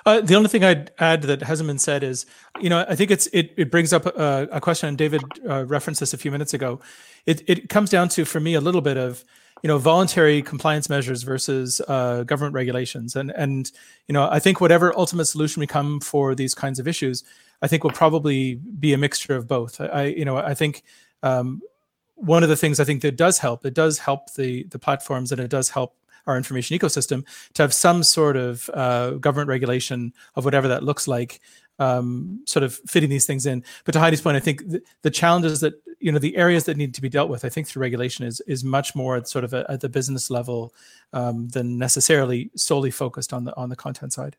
[0.06, 2.26] Uh, the only thing I'd add that hasn't been said is,
[2.60, 5.66] you know, I think it's it, it brings up a, a question, and David uh,
[5.66, 6.80] referenced this a few minutes ago.
[7.26, 9.24] It it comes down to for me a little bit of
[9.64, 13.72] you know voluntary compliance measures versus uh, government regulations and and
[14.08, 17.24] you know i think whatever ultimate solution we come for these kinds of issues
[17.62, 20.84] i think will probably be a mixture of both i, you know i think
[21.24, 21.62] um,
[22.16, 25.32] one of the things i think that does help it does help the the platforms
[25.32, 25.96] and it does help
[26.28, 31.08] our information ecosystem to have some sort of uh, government regulation of whatever that looks
[31.08, 31.40] like
[31.80, 33.64] um, sort of fitting these things in.
[33.86, 36.78] But to Heidi's point, I think the, the, challenges that you know the areas that
[36.78, 39.44] need to be dealt with, I think through regulation is is much more at sort
[39.44, 40.74] of a, at the business level
[41.14, 44.36] um, than necessarily solely focused on the on the content side.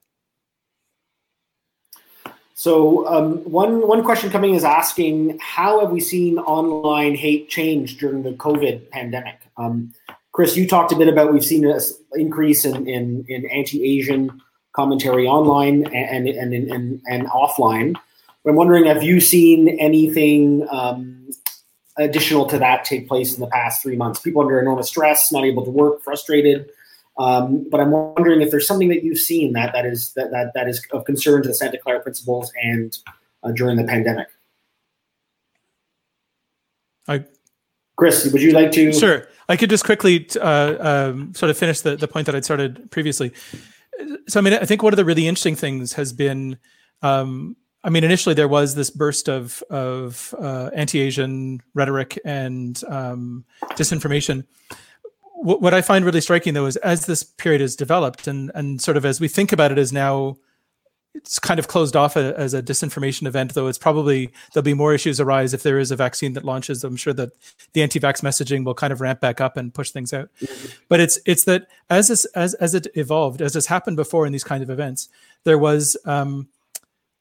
[2.55, 7.97] So um, one one question coming is asking how have we seen online hate change
[7.97, 9.41] during the COVID pandemic?
[9.57, 9.95] Um,
[10.41, 11.79] Chris, you talked a bit about we've seen an
[12.15, 14.41] increase in in, in anti-Asian
[14.73, 17.95] commentary online and and and, and, and offline.
[18.47, 21.29] I'm wondering, have you seen anything um,
[21.99, 24.21] additional to that take place in the past three months?
[24.21, 26.71] People under enormous stress, not able to work, frustrated.
[27.19, 30.53] Um, but I'm wondering if there's something that you've seen that that is that that,
[30.55, 32.97] that is of concern to the Santa Clara principles and
[33.43, 34.29] uh, during the pandemic.
[37.07, 37.27] I,
[38.01, 38.93] Chris, would you like to?
[38.93, 42.45] Sure, I could just quickly uh, um, sort of finish the, the point that I'd
[42.45, 43.33] started previously
[44.29, 46.59] so I mean, I think one of the really interesting things has been,
[47.03, 53.45] um, I mean, initially there was this burst of of uh, anti-Asian rhetoric and um,
[53.71, 54.45] disinformation.
[55.43, 58.97] what I find really striking though is as this period has developed and and sort
[58.97, 60.37] of as we think about it as now
[61.15, 64.75] it's kind of closed off a, as a disinformation event, though it's probably there'll be
[64.75, 66.85] more issues arise if there is a vaccine that launches.
[66.85, 67.31] I'm sure that
[67.73, 70.29] the anti-vax messaging will kind of ramp back up and push things out.
[70.41, 70.69] Mm-hmm.
[70.89, 74.33] But it's it's that as this as as it evolved, as has happened before in
[74.33, 75.09] these kind of events,
[75.45, 76.49] there was um,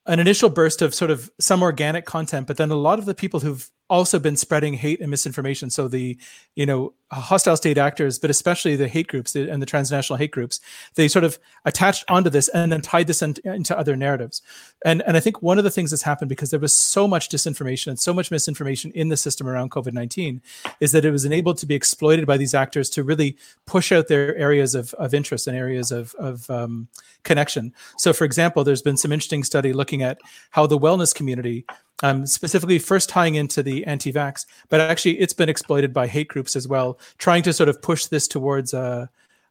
[0.05, 3.15] an initial burst of sort of some organic content, but then a lot of the
[3.15, 5.69] people who've also been spreading hate and misinformation.
[5.69, 6.17] So the,
[6.55, 10.59] you know, hostile state actors, but especially the hate groups and the transnational hate groups,
[10.93, 14.43] they sort of attached onto this and then tied this in, into other narratives.
[14.85, 17.29] And and I think one of the things that's happened because there was so much
[17.29, 20.41] disinformation and so much misinformation in the system around COVID nineteen,
[20.79, 24.07] is that it was enabled to be exploited by these actors to really push out
[24.07, 26.87] their areas of, of interest and areas of of um,
[27.23, 27.73] connection.
[27.97, 30.19] So, for example, there's been some interesting study looking at
[30.51, 31.65] how the wellness community
[32.03, 36.55] um, specifically first tying into the anti-vax, but actually it's been exploited by hate groups
[36.55, 39.07] as well, trying to sort of push this towards uh,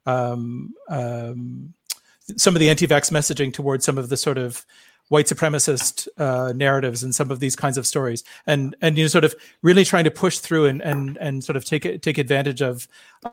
[0.07, 1.75] um, um,
[2.37, 4.65] some of the anti-vax messaging towards some of the sort of
[5.09, 9.09] white supremacist uh, narratives and some of these kinds of stories, and and you know
[9.09, 12.63] sort of really trying to push through and and and sort of take take advantage
[12.63, 12.89] of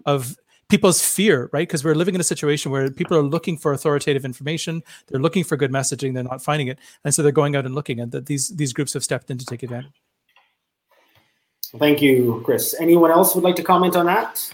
[0.05, 0.38] of
[0.70, 1.68] people's fear, right?
[1.68, 5.43] Because we're living in a situation where people are looking for authoritative information, they're looking
[5.43, 7.99] for good messaging, they're not finding it, and so they're going out and looking.
[7.99, 10.01] And that these these groups have stepped in to take advantage.
[11.78, 12.76] Thank you, Chris.
[12.80, 14.53] Anyone else would like to comment on that?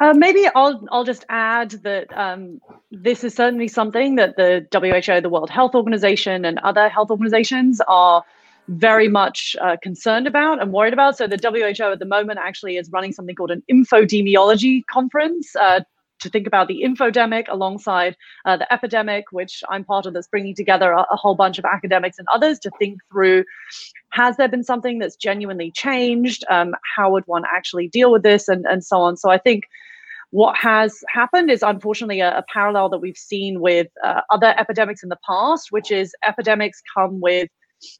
[0.00, 5.20] Uh, maybe I'll I'll just add that um, this is certainly something that the WHO,
[5.20, 8.24] the World Health Organization, and other health organizations are
[8.68, 11.16] very much uh, concerned about and worried about.
[11.18, 15.80] So the WHO at the moment actually is running something called an infodemiology conference uh,
[16.20, 20.54] to think about the infodemic alongside uh, the epidemic, which I'm part of that's bringing
[20.54, 23.44] together a, a, whole bunch of academics and others to think through
[24.10, 26.44] has there been something that's genuinely changed?
[26.48, 28.48] Um, how would one actually deal with this?
[28.48, 29.16] And, and so on.
[29.16, 29.64] So I think
[30.30, 35.02] what has happened is unfortunately a, a parallel that we've seen with uh, other epidemics
[35.02, 37.48] in the past, which is epidemics come with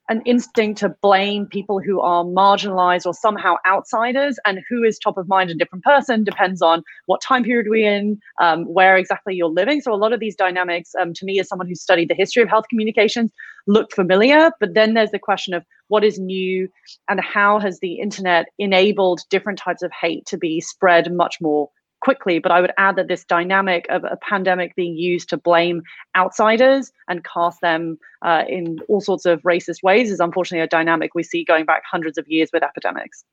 [0.09, 5.17] an instinct to blame people who are marginalized or somehow outsiders and who is top
[5.17, 9.35] of mind a different person depends on what time period we're in um, where exactly
[9.35, 9.81] you're living.
[9.81, 12.43] So a lot of these dynamics um, to me as someone who's studied the history
[12.43, 13.31] of health communications
[13.67, 16.69] look familiar but then there's the question of what is new
[17.09, 21.71] and how has the internet enabled different types of hate to be spread much more
[22.05, 22.39] quickly.
[22.39, 25.83] But I would add that this dynamic of a pandemic being used to blame
[26.15, 31.15] outsiders and cast them uh, in all sorts of racist ways is unfortunately a dynamic
[31.15, 33.25] we see going back hundreds of years with epidemics.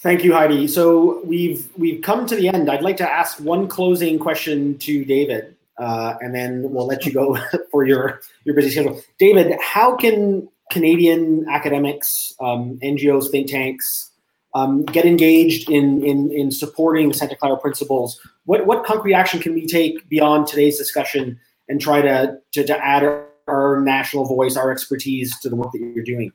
[0.00, 0.66] Thank you, Heidi.
[0.68, 2.70] So we've we've come to the end.
[2.70, 7.12] I'd like to ask one closing question to David, uh, and then we'll let you
[7.12, 7.38] go
[7.70, 9.00] for your your busy schedule.
[9.18, 14.10] David, how can Canadian academics, um, NGOs, think tanks,
[14.54, 18.20] um, get engaged in, in, in supporting Santa Clara principles.
[18.44, 21.38] What, what concrete action can we take beyond today's discussion
[21.68, 25.72] and try to, to, to add our, our national voice, our expertise to the work
[25.72, 26.30] that you're doing?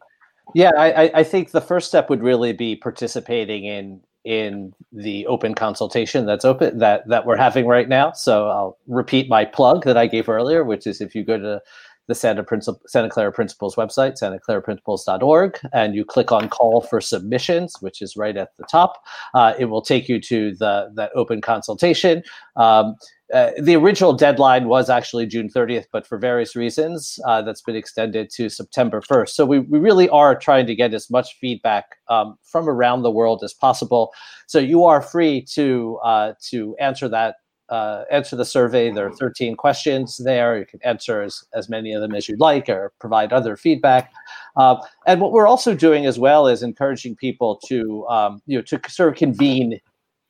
[0.55, 5.55] Yeah, I, I think the first step would really be participating in in the open
[5.55, 8.11] consultation that's open that that we're having right now.
[8.11, 11.61] So I'll repeat my plug that I gave earlier, which is if you go to
[12.09, 12.43] the Santa,
[12.87, 18.35] Santa Clara Principles website, santaclaraprinciples.org, and you click on call for submissions, which is right
[18.35, 19.03] at the top.
[19.35, 22.23] Uh, it will take you to the that open consultation.
[22.55, 22.95] Um,
[23.31, 27.75] uh, the original deadline was actually June 30th, but for various reasons, uh, that's been
[27.75, 29.29] extended to September 1st.
[29.29, 33.11] So we, we really are trying to get as much feedback um, from around the
[33.11, 34.11] world as possible.
[34.47, 37.35] So you are free to uh, to answer that
[37.69, 38.91] uh, answer the survey.
[38.91, 40.57] There are 13 questions there.
[40.57, 44.11] You can answer as, as many of them as you'd like or provide other feedback.
[44.55, 48.63] Uh, and what we're also doing as well is encouraging people to, um, you know,
[48.63, 49.79] to sort of convene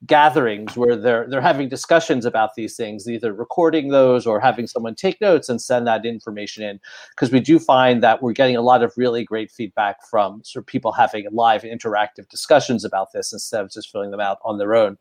[0.06, 4.96] gatherings where they're they're having discussions about these things, either recording those or having someone
[4.96, 6.80] take notes and send that information in.
[7.12, 10.64] Because we do find that we're getting a lot of really great feedback from sort
[10.64, 14.58] of people having live interactive discussions about this instead of just filling them out on
[14.58, 14.98] their own.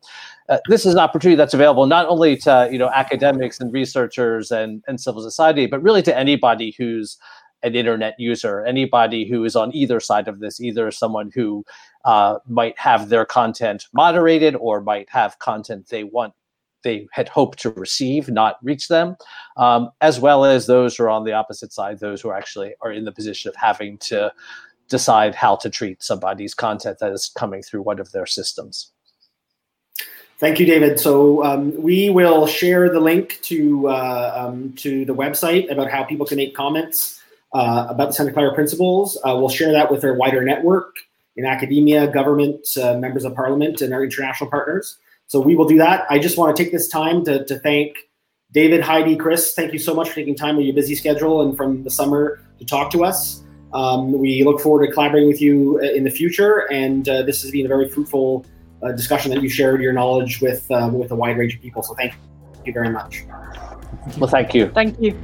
[0.49, 4.51] Uh, this is an opportunity that's available not only to you know academics and researchers
[4.51, 7.17] and, and civil society, but really to anybody who's
[7.63, 11.65] an internet user, anybody who is on either side of this, either someone who
[12.05, 16.33] uh, might have their content moderated or might have content they want
[16.81, 19.17] they had hoped to receive not reach them
[19.57, 22.91] um, as well as those who are on the opposite side those who actually are
[22.91, 24.31] in the position of having to
[24.87, 28.91] decide how to treat somebody's content that is coming through one of their systems
[30.37, 31.01] Thank you, David.
[31.01, 36.05] So um, we will share the link to uh, um, to the website about how
[36.05, 37.18] people can make comments
[37.53, 39.17] uh, about the Santa Clara principles.
[39.25, 40.95] Uh, we'll share that with our wider network
[41.35, 44.97] in academia, government, uh, members of parliament, and our international partners.
[45.27, 46.05] So we will do that.
[46.09, 47.95] I just want to take this time to, to thank
[48.51, 49.53] David, Heidi, Chris.
[49.53, 52.41] Thank you so much for taking time with your busy schedule and from the summer
[52.57, 53.43] to talk to us.
[53.73, 57.43] Um, we look forward to collaborating with you uh, in the future, and uh, this
[57.43, 58.45] has been a very fruitful
[58.81, 61.83] uh, discussion that you shared your knowledge with uh, with a wide range of people.
[61.83, 62.15] So thank
[62.65, 63.25] you very much.
[64.17, 64.69] Well, thank you.
[64.69, 65.15] Thank you.